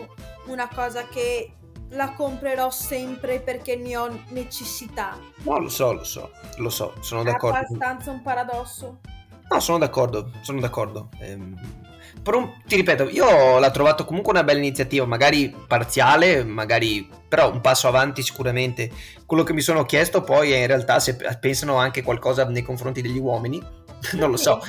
una 0.48 0.70
cosa 0.74 1.08
che 1.08 1.56
la 1.90 2.14
comprerò 2.14 2.70
sempre 2.70 3.40
perché 3.40 3.76
ne 3.76 3.98
ho 3.98 4.20
necessità. 4.30 5.18
No, 5.44 5.60
lo 5.60 5.70
so, 5.70 5.94
lo 5.94 6.04
so, 6.04 6.32
lo 6.58 6.70
so, 6.70 6.94
sono 7.02 7.22
è 7.22 7.26
d'accordo. 7.26 7.58
È 7.58 7.60
abbastanza 7.60 8.12
un 8.12 8.22
paradosso. 8.22 9.00
No, 9.50 9.60
sono 9.60 9.78
d'accordo, 9.78 10.32
sono 10.42 10.60
d'accordo. 10.60 11.10
Ehm, 11.20 11.85
però, 12.26 12.56
ti 12.66 12.76
ripeto, 12.76 13.08
io 13.10 13.60
l'ho 13.60 13.70
trovato 13.70 14.04
comunque 14.04 14.34
una 14.34 14.44
bella 14.44 14.58
iniziativa, 14.58 15.06
magari 15.06 15.54
parziale, 15.68 16.44
magari 16.44 17.08
però 17.28 17.52
un 17.52 17.62
passo 17.62 17.88
avanti 17.88 18.24
sicuramente. 18.24 18.90
Quello 19.28 19.44
che 19.44 19.54
mi 19.54 19.62
sono 19.62 19.86
chiesto 19.86 20.24
poi 20.24 20.52
è 20.52 20.58
in 20.58 20.66
realtà 20.66 21.00
se 21.00 21.16
pensano 21.40 21.76
anche 21.76 22.02
qualcosa 22.02 22.44
nei 22.46 22.64
confronti 22.64 23.04
degli 23.04 23.20
uomini, 23.20 23.62
non 24.18 24.32
lo 24.32 24.38
so. 24.38 24.60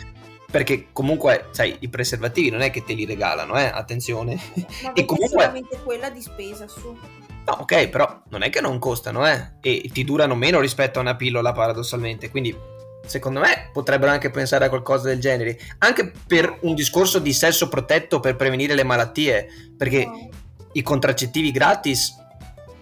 Perché 0.50 0.88
comunque, 0.92 1.46
sai, 1.52 1.74
i 1.80 1.88
preservativi 1.88 2.50
non 2.50 2.60
è 2.60 2.70
che 2.70 2.84
te 2.84 2.92
li 2.92 3.06
regalano, 3.06 3.58
eh, 3.58 3.64
attenzione. 3.64 4.38
Ma 4.82 4.92
e 4.92 5.06
comunque 5.06 5.40
solamente 5.40 5.80
quella 5.82 6.10
di 6.10 6.20
spesa 6.20 6.68
su. 6.68 6.94
No, 7.46 7.56
ok, 7.60 7.88
però 7.88 8.20
non 8.28 8.42
è 8.42 8.50
che 8.50 8.60
non 8.60 8.78
costano, 8.78 9.26
eh, 9.26 9.52
e 9.62 9.88
ti 9.90 10.04
durano 10.04 10.34
meno 10.34 10.60
rispetto 10.60 10.98
a 10.98 11.02
una 11.02 11.16
pillola 11.16 11.52
paradossalmente, 11.52 12.28
quindi 12.28 12.54
secondo 13.06 13.40
me 13.40 13.70
potrebbero 13.72 14.10
anche 14.10 14.30
pensare 14.30 14.66
a 14.66 14.68
qualcosa 14.68 15.08
del 15.08 15.20
genere, 15.20 15.58
anche 15.78 16.12
per 16.26 16.58
un 16.62 16.74
discorso 16.74 17.18
di 17.18 17.32
sesso 17.32 17.68
protetto 17.68 18.20
per 18.20 18.36
prevenire 18.36 18.74
le 18.74 18.84
malattie, 18.84 19.48
perché 19.76 20.04
no. 20.04 20.28
i 20.72 20.82
contraccettivi 20.82 21.50
gratis, 21.50 22.14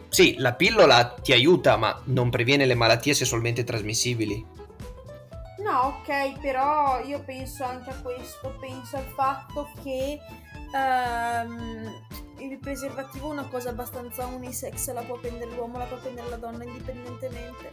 sì, 0.08 0.36
la 0.38 0.54
pillola 0.54 1.14
ti 1.20 1.32
aiuta, 1.32 1.76
ma 1.76 2.00
non 2.04 2.30
previene 2.30 2.66
le 2.66 2.74
malattie 2.74 3.14
sessualmente 3.14 3.64
trasmissibili. 3.64 4.46
No, 5.58 5.98
ok, 6.00 6.40
però 6.40 7.00
io 7.04 7.20
penso 7.24 7.64
anche 7.64 7.90
a 7.90 7.96
questo, 8.00 8.56
penso 8.60 8.96
al 8.96 9.06
fatto 9.14 9.70
che 9.82 10.18
um, 10.72 11.90
il 12.38 12.58
preservativo 12.58 13.28
è 13.28 13.32
una 13.32 13.48
cosa 13.48 13.70
abbastanza 13.70 14.26
unisex, 14.26 14.92
la 14.92 15.02
può 15.02 15.18
prendere 15.18 15.50
l'uomo, 15.52 15.78
la 15.78 15.84
può 15.84 15.96
prendere 15.98 16.28
la 16.28 16.36
donna 16.36 16.64
indipendentemente. 16.64 17.72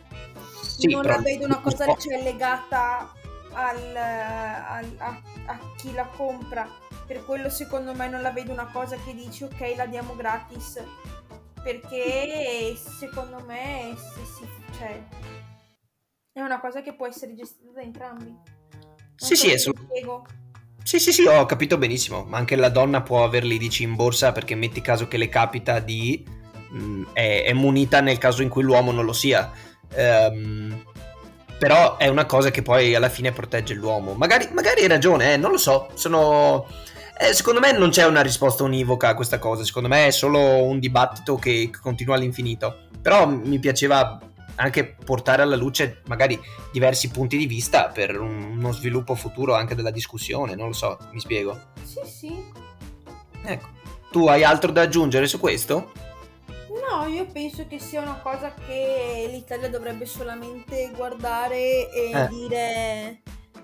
Sì, 0.61 0.87
non 0.87 1.03
la 1.03 1.17
vedo 1.17 1.45
una 1.45 1.59
cosa 1.59 1.95
cioè, 1.95 2.21
legata 2.21 3.11
al, 3.53 3.95
al, 3.95 4.95
a, 4.97 5.21
a, 5.45 5.59
chi 5.77 5.93
la 5.93 6.05
compra. 6.05 6.67
Per 7.05 7.25
quello 7.25 7.49
secondo 7.49 7.93
me 7.93 8.07
non 8.07 8.21
la 8.21 8.31
vedo 8.31 8.51
una 8.51 8.69
cosa 8.71 8.95
che 8.97 9.13
dici 9.13 9.43
ok 9.43 9.73
la 9.75 9.85
diamo 9.85 10.15
gratis. 10.15 10.83
Perché 11.61 12.75
secondo 12.75 13.43
me 13.45 13.93
se 13.95 14.25
si, 14.25 14.47
cioè, 14.77 15.03
è 16.31 16.41
una 16.41 16.59
cosa 16.59 16.81
che 16.81 16.93
può 16.93 17.05
essere 17.05 17.35
gestita 17.35 17.71
da 17.73 17.81
entrambi. 17.81 18.29
Non 18.29 19.15
sì, 19.15 19.35
so 19.35 19.47
sì, 19.47 19.51
è 19.51 19.57
su... 19.57 19.71
Sì, 20.83 20.99
sì, 20.99 21.11
sì, 21.11 21.25
ho 21.25 21.45
capito 21.45 21.77
benissimo, 21.77 22.25
ma 22.27 22.37
anche 22.37 22.55
la 22.55 22.69
donna 22.69 23.01
può 23.01 23.23
averli 23.23 23.57
dici 23.57 23.83
in 23.83 23.95
borsa 23.95 24.31
perché 24.31 24.55
metti 24.55 24.81
caso 24.81 25.07
che 25.07 25.17
le 25.17 25.29
capita 25.29 25.79
di... 25.79 26.23
Mh, 26.69 26.77
mm, 26.77 27.03
è, 27.13 27.43
è, 27.45 27.53
munita 27.53 28.01
nel 28.01 28.17
caso 28.17 28.41
in 28.41 28.49
cui 28.49 28.63
l'uomo 28.63 28.91
non 28.91 29.05
lo 29.05 29.13
sia. 29.13 29.51
Um, 29.95 30.83
però 31.61 31.97
è 31.97 32.07
una 32.07 32.25
cosa 32.25 32.49
che 32.49 32.63
poi 32.63 32.95
alla 32.95 33.09
fine 33.09 33.31
protegge 33.31 33.75
l'uomo. 33.75 34.13
Magari, 34.13 34.49
magari 34.51 34.81
hai 34.81 34.87
ragione, 34.87 35.33
eh, 35.33 35.37
non 35.37 35.51
lo 35.51 35.57
so, 35.57 35.89
sono... 35.93 36.65
Eh, 37.19 37.33
secondo 37.33 37.59
me 37.59 37.71
non 37.71 37.91
c'è 37.91 38.03
una 38.05 38.21
risposta 38.21 38.63
univoca 38.63 39.09
a 39.09 39.13
questa 39.13 39.37
cosa, 39.37 39.63
secondo 39.63 39.87
me 39.87 40.07
è 40.07 40.11
solo 40.11 40.63
un 40.63 40.79
dibattito 40.79 41.35
che 41.35 41.69
continua 41.79 42.15
all'infinito. 42.15 42.87
Però 42.99 43.27
mi 43.27 43.59
piaceva 43.59 44.17
anche 44.61 44.85
portare 44.85 45.41
alla 45.41 45.55
luce 45.55 46.01
magari 46.05 46.39
diversi 46.71 47.09
punti 47.09 47.37
di 47.37 47.47
vista 47.47 47.87
per 47.87 48.19
uno 48.19 48.71
sviluppo 48.71 49.15
futuro 49.15 49.55
anche 49.55 49.75
della 49.75 49.91
discussione, 49.91 50.55
non 50.55 50.67
lo 50.67 50.73
so, 50.73 50.97
mi 51.11 51.19
spiego. 51.19 51.59
Sì, 51.83 51.99
sì. 52.05 52.43
Ecco, 53.43 53.67
tu 54.11 54.27
hai 54.27 54.43
altro 54.43 54.71
da 54.71 54.81
aggiungere 54.81 55.27
su 55.27 55.39
questo? 55.39 55.91
No, 56.69 57.07
io 57.07 57.25
penso 57.25 57.65
che 57.67 57.79
sia 57.79 58.01
una 58.01 58.19
cosa 58.21 58.53
che 58.53 59.27
l'Italia 59.31 59.69
dovrebbe 59.69 60.05
solamente 60.05 60.91
guardare 60.95 61.91
e 61.91 62.11
eh. 62.13 62.27
dire 62.27 63.21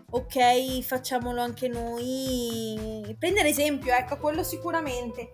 ok, 0.09 0.81
facciamolo 0.81 1.41
anche 1.41 1.67
noi. 1.67 3.15
Prendere 3.19 3.49
esempio, 3.49 3.93
ecco, 3.93 4.17
quello 4.17 4.43
sicuramente 4.43 5.33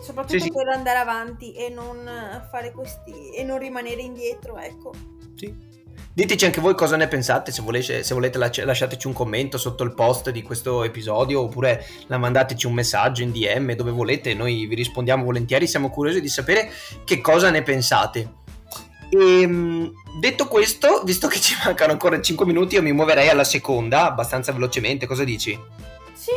soprattutto 0.00 0.38
sì, 0.38 0.44
sì. 0.44 0.52
per 0.52 0.68
andare 0.68 0.98
avanti 0.98 1.52
e 1.54 1.68
non 1.68 2.08
fare 2.50 2.72
questi 2.72 3.30
e 3.34 3.42
non 3.44 3.58
rimanere 3.58 4.00
indietro, 4.00 4.56
ecco. 4.58 4.92
Sì. 5.36 5.68
Diteci 6.12 6.44
anche 6.44 6.60
voi 6.60 6.74
cosa 6.74 6.96
ne 6.96 7.06
pensate, 7.06 7.52
se 7.52 7.62
volete, 7.62 8.02
se 8.02 8.14
volete 8.14 8.36
lasciateci 8.36 9.06
un 9.06 9.12
commento 9.12 9.58
sotto 9.58 9.84
il 9.84 9.94
post 9.94 10.30
di 10.30 10.42
questo 10.42 10.82
episodio 10.82 11.42
oppure 11.42 11.86
mandateci 12.08 12.66
un 12.66 12.72
messaggio 12.72 13.22
in 13.22 13.30
DM 13.30 13.74
dove 13.74 13.92
volete, 13.92 14.34
noi 14.34 14.66
vi 14.66 14.74
rispondiamo 14.74 15.24
volentieri, 15.24 15.68
siamo 15.68 15.88
curiosi 15.88 16.20
di 16.20 16.28
sapere 16.28 16.70
che 17.04 17.20
cosa 17.20 17.50
ne 17.50 17.62
pensate. 17.62 18.38
E, 19.08 19.40
ehm, 19.40 19.92
detto 20.18 20.48
questo, 20.48 21.02
visto 21.04 21.28
che 21.28 21.40
ci 21.40 21.54
mancano 21.64 21.92
ancora 21.92 22.20
5 22.20 22.44
minuti, 22.44 22.74
io 22.74 22.82
mi 22.82 22.92
muoverei 22.92 23.28
alla 23.28 23.44
seconda 23.44 24.06
abbastanza 24.06 24.52
velocemente, 24.52 25.06
cosa 25.06 25.22
dici? 25.22 25.58
Sì. 26.12 26.32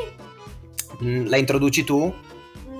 Mm, 1.03 1.27
la 1.27 1.37
introduci 1.37 1.83
tu? 1.83 2.13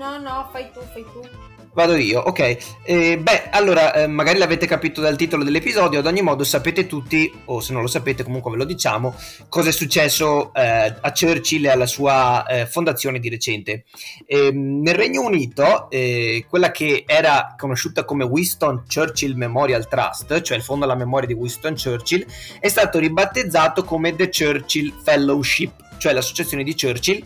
No, 0.04 0.18
no, 0.18 0.48
fai 0.52 0.70
tu, 0.70 0.80
fai 0.92 1.02
tu. 1.02 1.26
Vado 1.72 1.96
io, 1.96 2.20
ok. 2.20 2.56
Eh, 2.84 3.18
beh, 3.18 3.48
allora, 3.50 3.94
eh, 3.94 4.06
magari 4.06 4.38
l'avete 4.38 4.66
capito 4.66 5.00
dal 5.00 5.16
titolo 5.16 5.42
dell'episodio, 5.42 6.00
ad 6.00 6.06
ogni 6.06 6.20
modo 6.20 6.44
sapete 6.44 6.86
tutti, 6.86 7.32
o 7.46 7.60
se 7.60 7.72
non 7.72 7.80
lo 7.80 7.88
sapete 7.88 8.22
comunque 8.22 8.50
ve 8.50 8.58
lo 8.58 8.64
diciamo, 8.64 9.14
cosa 9.48 9.70
è 9.70 9.72
successo 9.72 10.52
eh, 10.52 10.94
a 11.00 11.10
Churchill 11.10 11.64
e 11.64 11.70
alla 11.70 11.86
sua 11.86 12.46
eh, 12.46 12.66
fondazione 12.66 13.18
di 13.18 13.30
recente. 13.30 13.84
Ehm, 14.26 14.82
nel 14.82 14.94
Regno 14.94 15.22
Unito, 15.22 15.88
eh, 15.90 16.44
quella 16.50 16.70
che 16.70 17.04
era 17.06 17.54
conosciuta 17.56 18.04
come 18.04 18.24
Winston 18.24 18.84
Churchill 18.86 19.34
Memorial 19.34 19.88
Trust, 19.88 20.42
cioè 20.42 20.58
il 20.58 20.62
fondo 20.62 20.84
alla 20.84 20.94
memoria 20.94 21.28
di 21.28 21.34
Winston 21.34 21.76
Churchill, 21.82 22.26
è 22.60 22.68
stato 22.68 22.98
ribattezzato 22.98 23.84
come 23.84 24.14
The 24.14 24.28
Churchill 24.28 24.92
Fellowship, 25.02 25.96
cioè 25.96 26.12
l'associazione 26.12 26.62
di 26.62 26.76
Churchill, 26.76 27.24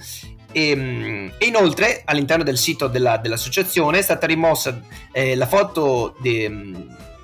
e, 0.52 0.70
ehm, 0.70 1.32
e, 1.38 1.46
inoltre 1.46 2.02
all'interno 2.04 2.44
del 2.44 2.58
sito 2.58 2.88
della, 2.88 3.16
dell'associazione 3.18 3.98
è 3.98 4.02
stata 4.02 4.26
rimossa 4.26 4.80
eh, 5.12 5.34
la 5.34 5.46
foto 5.46 6.16
de, 6.20 6.50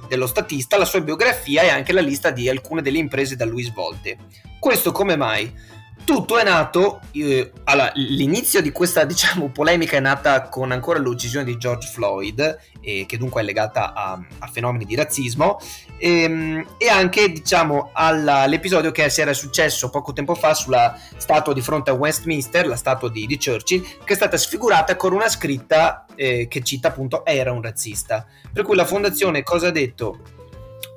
dello 0.08 0.26
statista, 0.26 0.78
la 0.78 0.84
sua 0.84 1.00
biografia 1.00 1.62
e 1.62 1.68
anche 1.68 1.92
la 1.92 2.00
lista 2.00 2.30
di 2.30 2.48
alcune 2.48 2.82
delle 2.82 2.98
imprese 2.98 3.36
da 3.36 3.44
lui 3.44 3.62
svolte. 3.62 4.18
Questo 4.58 4.92
come 4.92 5.16
mai? 5.16 5.72
Tutto 6.04 6.36
è 6.36 6.44
nato, 6.44 7.00
eh, 7.12 7.50
allora, 7.64 7.90
l'inizio 7.94 8.60
di 8.60 8.72
questa 8.72 9.04
diciamo, 9.04 9.48
polemica 9.48 9.96
è 9.96 10.00
nata 10.00 10.48
con 10.48 10.70
ancora 10.70 10.98
l'uccisione 10.98 11.46
di 11.46 11.56
George 11.56 11.88
Floyd, 11.88 12.58
eh, 12.80 13.06
che 13.06 13.16
dunque 13.16 13.40
è 13.40 13.44
legata 13.44 13.94
a, 13.94 14.20
a 14.40 14.46
fenomeni 14.48 14.84
di 14.84 14.94
razzismo, 14.96 15.58
ehm, 16.04 16.66
e 16.76 16.88
anche 16.88 17.30
diciamo, 17.30 17.90
all'episodio 17.94 18.90
che 18.90 19.08
si 19.08 19.22
era 19.22 19.32
successo 19.32 19.88
poco 19.88 20.12
tempo 20.12 20.34
fa 20.34 20.52
sulla 20.52 20.98
statua 21.16 21.54
di 21.54 21.62
fronte 21.62 21.90
a 21.90 21.94
Westminster, 21.94 22.66
la 22.66 22.76
statua 22.76 23.08
di, 23.10 23.24
di 23.26 23.38
Churchill, 23.38 23.82
che 24.04 24.12
è 24.12 24.16
stata 24.16 24.36
sfigurata 24.36 24.96
con 24.96 25.14
una 25.14 25.30
scritta 25.30 26.04
eh, 26.14 26.46
che 26.46 26.62
cita 26.62 26.88
appunto 26.88 27.24
era 27.24 27.52
un 27.52 27.62
razzista. 27.62 28.26
Per 28.52 28.62
cui 28.64 28.76
la 28.76 28.84
fondazione 28.84 29.42
cosa 29.42 29.68
ha 29.68 29.70
detto? 29.70 30.18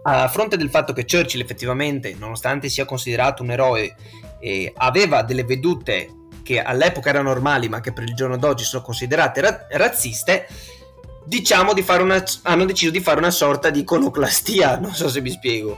A 0.03 0.27
fronte 0.27 0.57
del 0.57 0.69
fatto 0.69 0.91
che 0.91 1.05
Churchill 1.05 1.41
effettivamente, 1.41 2.13
nonostante 2.17 2.67
sia 2.67 2.85
considerato 2.85 3.43
un 3.43 3.51
eroe 3.51 3.95
eh, 4.39 4.73
aveva 4.75 5.21
delle 5.21 5.43
vedute 5.43 6.09
che 6.43 6.61
all'epoca 6.61 7.09
erano 7.09 7.29
normali 7.29 7.67
ma 7.67 7.81
che 7.81 7.91
per 7.91 8.03
il 8.03 8.13
giorno 8.13 8.37
d'oggi 8.37 8.63
sono 8.63 8.81
considerate 8.83 9.41
ra- 9.41 9.67
razziste, 9.69 10.47
diciamo 11.27 11.73
di 11.73 11.81
fare 11.81 12.01
una, 12.01 12.23
hanno 12.43 12.65
deciso 12.65 12.91
di 12.91 13.01
fare 13.01 13.19
una 13.19 13.31
sorta 13.31 13.69
di 13.69 13.81
iconoclastia, 13.81 14.79
non 14.79 14.93
so 14.93 15.09
se 15.09 15.19
mi 15.21 15.29
spiego. 15.29 15.77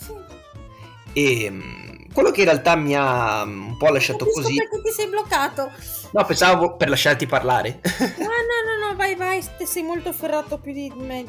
Sì. 0.00 0.12
E 1.12 1.44
ehm, 1.44 2.12
quello 2.12 2.30
che 2.30 2.40
in 2.40 2.46
realtà 2.46 2.76
mi 2.76 2.94
ha 2.96 3.42
un 3.42 3.76
po' 3.76 3.90
lasciato 3.90 4.26
così... 4.26 4.54
Perché 4.54 4.82
ti 4.82 4.90
sei 4.90 5.08
bloccato? 5.08 5.70
No, 6.12 6.24
pensavo 6.24 6.76
per 6.76 6.88
lasciarti 6.88 7.26
parlare. 7.26 7.80
no, 7.82 8.06
no, 8.06 8.86
no, 8.86 8.88
no, 8.88 8.96
vai, 8.96 9.14
vai, 9.14 9.44
sei 9.64 9.82
molto 9.82 10.12
ferrato 10.12 10.58
più 10.58 10.72
di 10.72 10.90
me. 10.96 11.24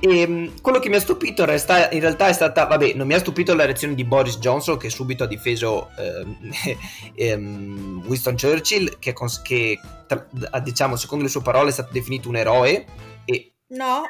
E 0.00 0.20
ehm, 0.20 0.60
quello 0.60 0.78
che 0.78 0.88
mi 0.88 0.96
ha 0.96 1.00
stupito 1.00 1.42
in 1.42 1.48
realtà, 1.48 1.90
in 1.90 2.00
realtà, 2.00 2.28
è 2.28 2.32
stata, 2.32 2.66
vabbè, 2.66 2.94
non 2.94 3.06
mi 3.06 3.14
ha 3.14 3.18
stupito 3.18 3.54
la 3.54 3.64
reazione 3.64 3.94
di 3.94 4.04
Boris 4.04 4.38
Johnson 4.38 4.76
che 4.76 4.90
subito 4.90 5.24
ha 5.24 5.26
difeso 5.26 5.90
eh, 5.96 6.76
ehm, 7.30 8.02
Winston 8.06 8.36
Churchill, 8.36 8.98
che, 8.98 9.14
che 9.42 9.78
diciamo, 10.62 10.96
secondo 10.96 11.24
le 11.24 11.30
sue 11.30 11.42
parole 11.42 11.70
è 11.70 11.72
stato 11.72 11.92
definito 11.92 12.28
un 12.28 12.36
eroe. 12.36 12.84
E 13.24 13.52
no, 13.68 14.02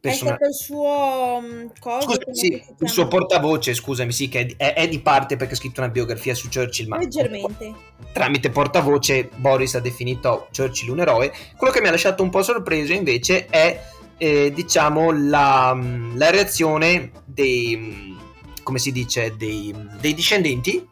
persona... 0.00 0.32
è 0.32 0.34
stato 0.34 0.48
il 0.48 0.54
suo 0.54 1.36
um, 1.36 1.72
cosa, 1.78 2.00
Scusa, 2.00 2.20
sì, 2.32 2.64
il 2.80 2.88
suo 2.88 3.06
portavoce, 3.06 3.74
scusami, 3.74 4.12
sì, 4.12 4.28
che 4.28 4.54
è, 4.56 4.74
è, 4.74 4.88
di 4.88 5.00
parte 5.00 5.36
perché 5.36 5.54
ha 5.54 5.56
scritto 5.56 5.80
una 5.80 5.90
biografia 5.90 6.34
su 6.34 6.48
Churchill, 6.48 6.88
ma 6.88 6.98
leggermente. 6.98 7.74
Tramite 8.12 8.50
portavoce 8.50 9.28
Boris 9.36 9.74
ha 9.74 9.80
definito 9.80 10.48
Churchill 10.56 10.90
un 10.90 11.00
eroe. 11.00 11.32
Quello 11.56 11.72
che 11.72 11.80
mi 11.80 11.88
ha 11.88 11.90
lasciato 11.90 12.22
un 12.22 12.30
po' 12.30 12.42
sorpreso 12.42 12.92
invece 12.92 13.46
è 13.46 13.94
eh, 14.18 14.52
diciamo 14.54 15.10
la, 15.12 15.78
la, 16.14 16.30
reazione 16.30 17.10
dei 17.24 18.16
come 18.62 18.78
si 18.78 18.90
dice 18.90 19.36
dei, 19.36 19.74
dei 20.00 20.14
discendenti 20.14 20.84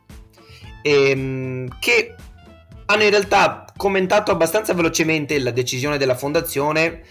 ehm, 0.82 1.78
che 1.80 2.14
hanno 2.86 3.02
in 3.02 3.10
realtà 3.10 3.64
commentato 3.76 4.30
abbastanza 4.30 4.74
velocemente 4.74 5.38
la 5.38 5.50
decisione 5.50 5.98
della 5.98 6.14
fondazione 6.14 7.02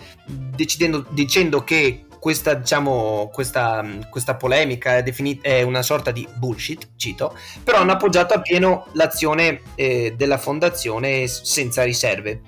dicendo 0.55 1.63
che 1.63 2.05
questa, 2.24 2.53
diciamo, 2.53 3.29
questa, 3.34 3.86
questa 4.10 4.36
polemica 4.36 4.96
è, 4.96 5.03
definita, 5.03 5.50
è, 5.50 5.62
una 5.62 5.82
sorta 5.82 6.12
di 6.12 6.25
bullshit, 6.36 6.91
cito, 6.96 7.38
però 7.62 7.79
hanno 7.79 7.92
appoggiato 7.92 8.33
appieno 8.33 8.88
l'azione 8.94 9.59
eh, 9.75 10.14
della 10.16 10.38
fondazione 10.38 11.27
senza 11.27 11.83
riserve. 11.83 12.40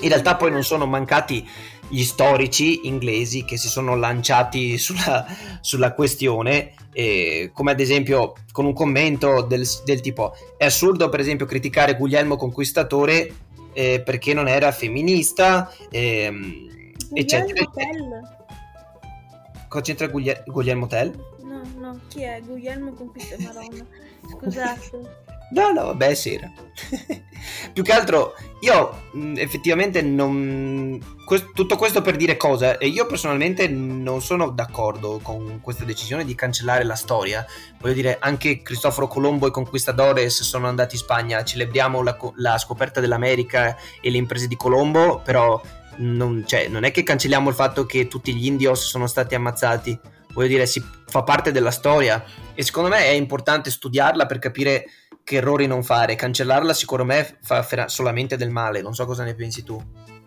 In 0.00 0.10
realtà 0.10 0.36
poi 0.36 0.50
non 0.50 0.62
sono 0.62 0.84
mancati 0.84 1.48
gli 1.88 2.02
storici 2.02 2.86
inglesi 2.86 3.44
che 3.44 3.56
si 3.56 3.68
sono 3.68 3.96
lanciati 3.96 4.78
sulla, 4.78 5.26
sulla 5.60 5.92
questione, 5.92 6.72
eh, 6.92 7.50
come 7.52 7.72
ad 7.72 7.80
esempio 7.80 8.34
con 8.52 8.64
un 8.64 8.72
commento 8.72 9.42
del, 9.42 9.66
del, 9.84 10.00
tipo 10.00 10.34
è 10.56 10.64
assurdo 10.64 11.08
per 11.08 11.20
esempio 11.20 11.46
criticare 11.46 11.96
Guglielmo 11.96 12.36
Conquistatore 12.36 13.34
eh, 13.72 14.00
perché 14.00 14.32
non 14.32 14.48
era 14.48 14.72
femminista, 14.72 15.70
ehm, 15.90 16.92
eccetera. 17.12 17.70
Tell. 17.74 18.34
Cosa 19.68 19.84
c'entra 19.84 20.06
Gugliel- 20.06 20.42
Guglielmo 20.46 20.86
Tell? 20.86 21.12
No, 21.42 21.62
no, 21.76 22.00
chi 22.08 22.22
è? 22.22 22.40
Guglielmo 22.44 22.92
Conquistatore? 22.92 23.66
Scusate. 24.30 25.24
No, 25.50 25.70
no, 25.70 25.84
vabbè, 25.84 26.14
sera. 26.14 26.50
Più 27.72 27.82
che 27.82 27.92
altro, 27.92 28.34
io 28.66 29.02
mh, 29.12 29.34
effettivamente 29.36 30.02
non. 30.02 31.00
Que- 31.24 31.52
tutto 31.54 31.76
questo 31.76 32.02
per 32.02 32.16
dire 32.16 32.36
cosa? 32.36 32.78
E 32.78 32.88
io 32.88 33.06
personalmente 33.06 33.68
non 33.68 34.20
sono 34.20 34.50
d'accordo 34.50 35.20
con 35.22 35.60
questa 35.60 35.84
decisione 35.84 36.24
di 36.24 36.34
cancellare 36.34 36.84
la 36.84 36.96
storia. 36.96 37.46
Voglio 37.80 37.94
dire, 37.94 38.16
anche 38.20 38.62
Cristoforo 38.62 39.06
Colombo 39.06 39.46
e 39.46 39.50
Conquistadores 39.52 40.42
sono 40.42 40.66
andati 40.66 40.96
in 40.96 41.00
Spagna. 41.00 41.44
Celebriamo 41.44 42.02
la, 42.02 42.16
la 42.36 42.58
scoperta 42.58 43.00
dell'America 43.00 43.76
e 44.00 44.10
le 44.10 44.18
imprese 44.18 44.48
di 44.48 44.56
Colombo, 44.56 45.20
però 45.24 45.60
non, 45.98 46.44
cioè, 46.46 46.66
non 46.68 46.84
è 46.84 46.90
che 46.90 47.04
cancelliamo 47.04 47.48
il 47.48 47.54
fatto 47.54 47.86
che 47.86 48.08
tutti 48.08 48.34
gli 48.34 48.46
indios 48.46 48.84
sono 48.84 49.06
stati 49.06 49.34
ammazzati. 49.36 49.98
Voglio 50.32 50.48
dire, 50.48 50.66
si 50.66 50.84
fa 51.06 51.22
parte 51.22 51.52
della 51.52 51.70
storia. 51.70 52.22
E 52.54 52.62
secondo 52.62 52.88
me 52.88 52.98
è 53.04 53.10
importante 53.10 53.70
studiarla 53.70 54.26
per 54.26 54.38
capire 54.38 54.84
che 55.26 55.36
errori 55.38 55.66
non 55.66 55.82
fare. 55.82 56.14
Cancellarla 56.14 56.72
secondo 56.72 57.04
me 57.04 57.38
fa 57.42 57.88
solamente 57.88 58.36
del 58.36 58.50
male, 58.50 58.80
non 58.80 58.94
so 58.94 59.04
cosa 59.06 59.24
ne 59.24 59.34
pensi 59.34 59.64
tu. 59.64 59.76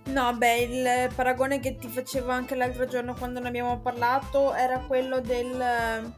No, 0.08 0.36
beh, 0.36 0.58
il 0.58 1.14
paragone 1.16 1.62
che 1.62 1.78
ti 1.78 1.88
facevo 1.88 2.30
anche 2.30 2.54
l'altro 2.54 2.86
giorno 2.86 3.14
quando 3.14 3.40
ne 3.40 3.48
abbiamo 3.48 3.80
parlato 3.80 4.54
era 4.54 4.80
quello 4.80 5.22
del, 5.22 6.14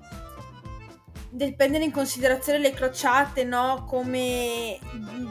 del 1.30 1.56
prendere 1.56 1.84
in 1.84 1.92
considerazione 1.92 2.58
le 2.58 2.72
crociate, 2.72 3.44
no? 3.44 3.86
Come 3.88 4.80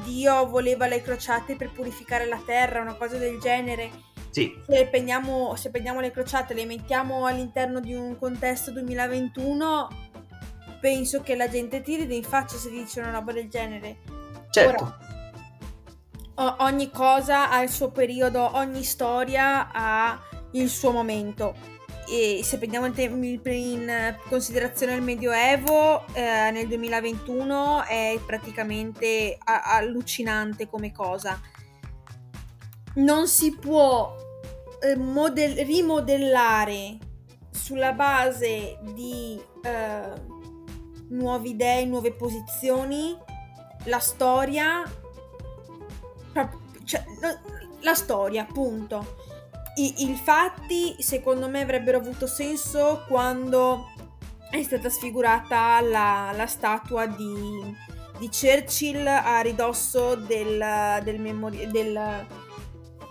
Dio 0.04 0.46
voleva 0.46 0.86
le 0.86 1.02
crociate 1.02 1.56
per 1.56 1.72
purificare 1.72 2.26
la 2.26 2.40
terra, 2.46 2.80
una 2.80 2.94
cosa 2.94 3.16
del 3.16 3.40
genere. 3.40 3.90
Sì. 4.30 4.56
Se 4.64 4.86
prendiamo, 4.86 5.56
se 5.56 5.70
prendiamo 5.70 5.98
le 5.98 6.12
crociate 6.12 6.52
e 6.52 6.56
le 6.56 6.66
mettiamo 6.66 7.26
all'interno 7.26 7.80
di 7.80 7.94
un 7.94 8.16
contesto 8.16 8.70
2021 8.70 10.09
penso 10.80 11.20
che 11.20 11.36
la 11.36 11.48
gente 11.48 11.82
ti 11.82 11.96
ride 11.96 12.14
in 12.14 12.24
faccia 12.24 12.56
se 12.56 12.70
dice 12.70 13.00
una 13.00 13.10
roba 13.10 13.32
del 13.32 13.48
genere. 13.48 13.98
Certo. 14.50 14.96
Ora, 16.34 16.56
ogni 16.60 16.90
cosa 16.90 17.50
ha 17.50 17.62
il 17.62 17.68
suo 17.68 17.90
periodo, 17.90 18.56
ogni 18.56 18.82
storia 18.82 19.70
ha 19.72 20.18
il 20.52 20.68
suo 20.68 20.90
momento. 20.90 21.54
E 22.08 22.40
se 22.42 22.58
prendiamo 22.58 22.86
in 22.86 24.16
considerazione 24.28 24.94
il 24.94 25.02
Medioevo, 25.02 26.06
eh, 26.12 26.50
nel 26.50 26.66
2021 26.66 27.84
è 27.84 28.18
praticamente 28.26 29.38
allucinante 29.44 30.68
come 30.68 30.90
cosa. 30.90 31.40
Non 32.94 33.28
si 33.28 33.54
può 33.54 34.12
eh, 34.80 34.96
model- 34.96 35.64
rimodellare 35.64 36.98
sulla 37.50 37.92
base 37.92 38.78
di 38.92 39.40
eh, 39.62 40.39
nuove 41.10 41.48
idee, 41.48 41.84
nuove 41.84 42.12
posizioni, 42.12 43.16
la 43.84 43.98
storia, 43.98 44.82
cioè, 46.84 47.04
la 47.80 47.94
storia, 47.94 48.42
appunto. 48.42 49.16
I, 49.76 50.10
I 50.10 50.14
fatti, 50.14 50.96
secondo 50.98 51.48
me, 51.48 51.62
avrebbero 51.62 51.98
avuto 51.98 52.26
senso 52.26 53.04
quando 53.06 53.86
è 54.50 54.62
stata 54.62 54.90
sfigurata 54.90 55.80
la, 55.80 56.32
la 56.34 56.46
statua 56.46 57.06
di, 57.06 57.76
di, 58.18 58.28
Churchill 58.28 59.06
a 59.06 59.40
ridosso 59.40 60.16
del, 60.16 61.00
del 61.04 61.20
memori- 61.20 61.70
del, 61.70 62.26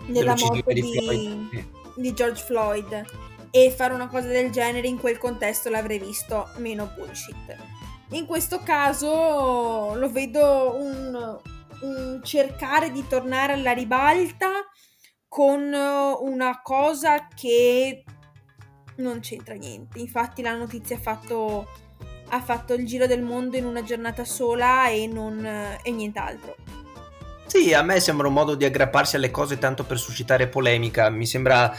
della 0.06 0.34
morte 0.36 0.74
di, 0.74 1.48
di 1.96 2.12
George 2.12 2.42
Floyd 2.42 3.04
e 3.50 3.70
fare 3.70 3.94
una 3.94 4.08
cosa 4.08 4.28
del 4.28 4.50
genere 4.50 4.86
in 4.86 4.98
quel 4.98 5.18
contesto 5.18 5.70
l'avrei 5.70 5.98
visto 5.98 6.50
meno 6.58 6.92
bullshit. 6.94 7.79
In 8.12 8.26
questo 8.26 8.60
caso 8.64 9.94
lo 9.94 10.10
vedo 10.10 10.76
un, 10.76 11.38
un 11.82 12.20
cercare 12.24 12.90
di 12.90 13.06
tornare 13.06 13.52
alla 13.52 13.72
ribalta 13.72 14.48
con 15.28 15.72
una 15.72 16.60
cosa 16.60 17.28
che 17.28 18.02
non 18.96 19.20
c'entra 19.20 19.54
niente. 19.54 20.00
Infatti 20.00 20.42
la 20.42 20.56
notizia 20.56 20.96
ha 20.96 21.00
fatto, 21.00 21.68
ha 22.30 22.40
fatto 22.40 22.74
il 22.74 22.84
giro 22.84 23.06
del 23.06 23.22
mondo 23.22 23.56
in 23.56 23.64
una 23.64 23.84
giornata 23.84 24.24
sola 24.24 24.88
e, 24.88 25.06
non, 25.06 25.44
e 25.80 25.90
nient'altro. 25.92 26.56
Sì, 27.46 27.72
a 27.74 27.82
me 27.82 28.00
sembra 28.00 28.26
un 28.26 28.34
modo 28.34 28.54
di 28.54 28.64
aggrapparsi 28.64 29.16
alle 29.16 29.30
cose 29.30 29.58
tanto 29.58 29.84
per 29.84 29.98
suscitare 29.98 30.48
polemica. 30.48 31.10
Mi 31.10 31.26
sembra 31.26 31.72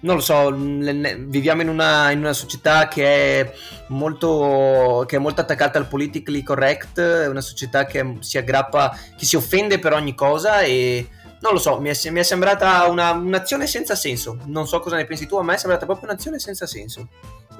non 0.00 0.16
lo 0.16 0.20
so, 0.20 0.52
viviamo 0.52 1.62
in 1.62 1.68
una, 1.68 2.10
in 2.10 2.18
una 2.18 2.32
società 2.32 2.88
che 2.88 3.40
è, 3.40 3.52
molto, 3.88 5.04
che 5.06 5.16
è, 5.16 5.18
molto, 5.18 5.40
attaccata 5.40 5.78
al 5.78 5.88
politically 5.88 6.42
correct, 6.42 7.00
è 7.00 7.28
una 7.28 7.40
società 7.40 7.86
che 7.86 8.18
si 8.20 8.38
aggrappa, 8.38 8.96
che 9.16 9.24
si 9.24 9.36
offende 9.36 9.78
per 9.78 9.92
ogni 9.92 10.14
cosa 10.14 10.60
e 10.60 11.08
non 11.40 11.52
lo 11.52 11.58
so, 11.58 11.80
mi 11.80 11.90
è, 11.90 12.10
mi 12.10 12.20
è 12.20 12.22
sembrata 12.22 12.86
una, 12.86 13.12
un'azione 13.12 13.66
senza 13.66 13.94
senso. 13.94 14.38
Non 14.44 14.66
so 14.66 14.80
cosa 14.80 14.96
ne 14.96 15.06
pensi 15.06 15.26
tu, 15.26 15.36
a 15.36 15.42
me 15.42 15.54
è 15.54 15.58
sembrata 15.58 15.86
proprio 15.86 16.08
un'azione 16.08 16.38
senza 16.38 16.66
senso. 16.66 17.08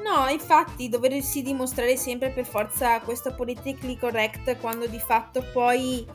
No, 0.02 0.28
infatti 0.28 0.88
dovresti 0.88 1.42
dimostrare 1.42 1.96
sempre 1.96 2.30
per 2.30 2.46
forza 2.46 3.00
questo 3.00 3.34
politically 3.34 3.98
correct 3.98 4.56
quando 4.58 4.86
di 4.86 5.00
fatto 5.00 5.44
poi 5.52 6.06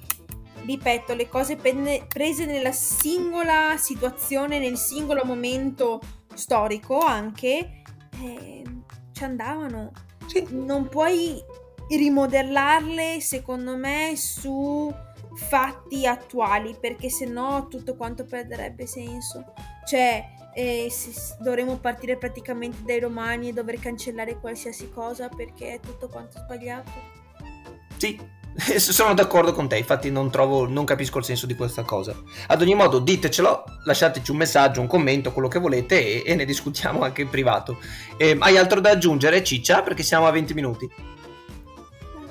ripeto, 0.65 1.13
le 1.13 1.27
cose 1.27 1.55
prese 1.55 2.45
nella 2.45 2.71
singola 2.71 3.75
situazione, 3.77 4.59
nel 4.59 4.77
singolo 4.77 5.23
momento 5.23 5.99
storico 6.33 6.99
anche, 6.99 7.81
eh, 8.21 8.63
ci 9.11 9.23
andavano. 9.23 9.91
Sì. 10.27 10.45
Non 10.49 10.87
puoi 10.87 11.43
rimodellarle, 11.89 13.19
secondo 13.19 13.75
me, 13.75 14.13
su 14.15 14.93
fatti 15.35 16.05
attuali, 16.05 16.75
perché 16.79 17.09
sennò 17.09 17.67
tutto 17.67 17.95
quanto 17.95 18.25
perderebbe 18.25 18.85
senso. 18.85 19.53
Cioè, 19.85 20.39
eh, 20.53 20.91
dovremmo 21.39 21.77
partire 21.77 22.17
praticamente 22.17 22.83
dai 22.83 22.99
romani 22.99 23.49
e 23.49 23.53
dover 23.53 23.79
cancellare 23.79 24.39
qualsiasi 24.39 24.89
cosa 24.89 25.29
perché 25.29 25.75
è 25.75 25.79
tutto 25.79 26.07
quanto 26.07 26.39
sbagliato. 26.39 26.91
Sì, 27.97 28.19
sono 28.77 29.13
d'accordo 29.13 29.53
con 29.53 29.67
te, 29.67 29.77
infatti 29.77 30.11
non, 30.11 30.29
trovo, 30.29 30.67
non 30.67 30.85
capisco 30.85 31.17
il 31.19 31.23
senso 31.23 31.45
di 31.45 31.55
questa 31.55 31.83
cosa. 31.83 32.15
Ad 32.47 32.61
ogni 32.61 32.75
modo, 32.75 32.99
ditecelo, 32.99 33.63
lasciateci 33.85 34.31
un 34.31 34.37
messaggio, 34.37 34.81
un 34.81 34.87
commento, 34.87 35.31
quello 35.31 35.47
che 35.47 35.59
volete 35.59 36.23
e, 36.23 36.31
e 36.31 36.35
ne 36.35 36.45
discutiamo 36.45 37.03
anche 37.03 37.21
in 37.21 37.29
privato. 37.29 37.79
E, 38.17 38.35
hai 38.39 38.57
altro 38.57 38.79
da 38.79 38.91
aggiungere, 38.91 39.43
Ciccia? 39.43 39.81
Perché 39.81 40.03
siamo 40.03 40.27
a 40.27 40.31
20 40.31 40.53
minuti. 40.53 40.89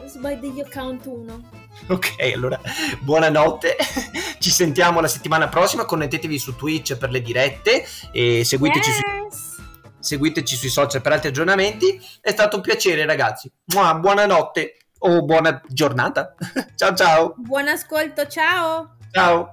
Sbagli 0.06 0.52
io 0.54 0.66
count 0.70 1.06
1. 1.06 1.48
Ok, 1.88 2.16
allora 2.35 2.61
buonanotte. 3.00 3.76
Ci 4.38 4.50
sentiamo 4.50 5.00
la 5.00 5.09
settimana 5.09 5.48
prossima. 5.48 5.85
Connettetevi 5.85 6.38
su 6.38 6.54
Twitch 6.54 6.96
per 6.96 7.11
le 7.11 7.22
dirette 7.22 7.87
e 8.12 8.44
seguiteci, 8.44 8.90
yes. 8.90 8.98
su, 8.98 9.62
seguiteci 9.98 10.56
sui 10.56 10.68
social 10.68 11.00
per 11.00 11.12
altri 11.12 11.28
aggiornamenti. 11.28 11.98
È 12.20 12.30
stato 12.30 12.56
un 12.56 12.62
piacere, 12.62 13.06
ragazzi. 13.06 13.50
Buonanotte 13.64 14.80
o 15.00 15.22
buona 15.22 15.60
giornata. 15.68 16.34
ciao 16.76 16.94
ciao. 16.94 17.34
Buon 17.36 17.68
ascolto, 17.68 18.26
ciao. 18.26 18.96
Ciao. 19.12 19.50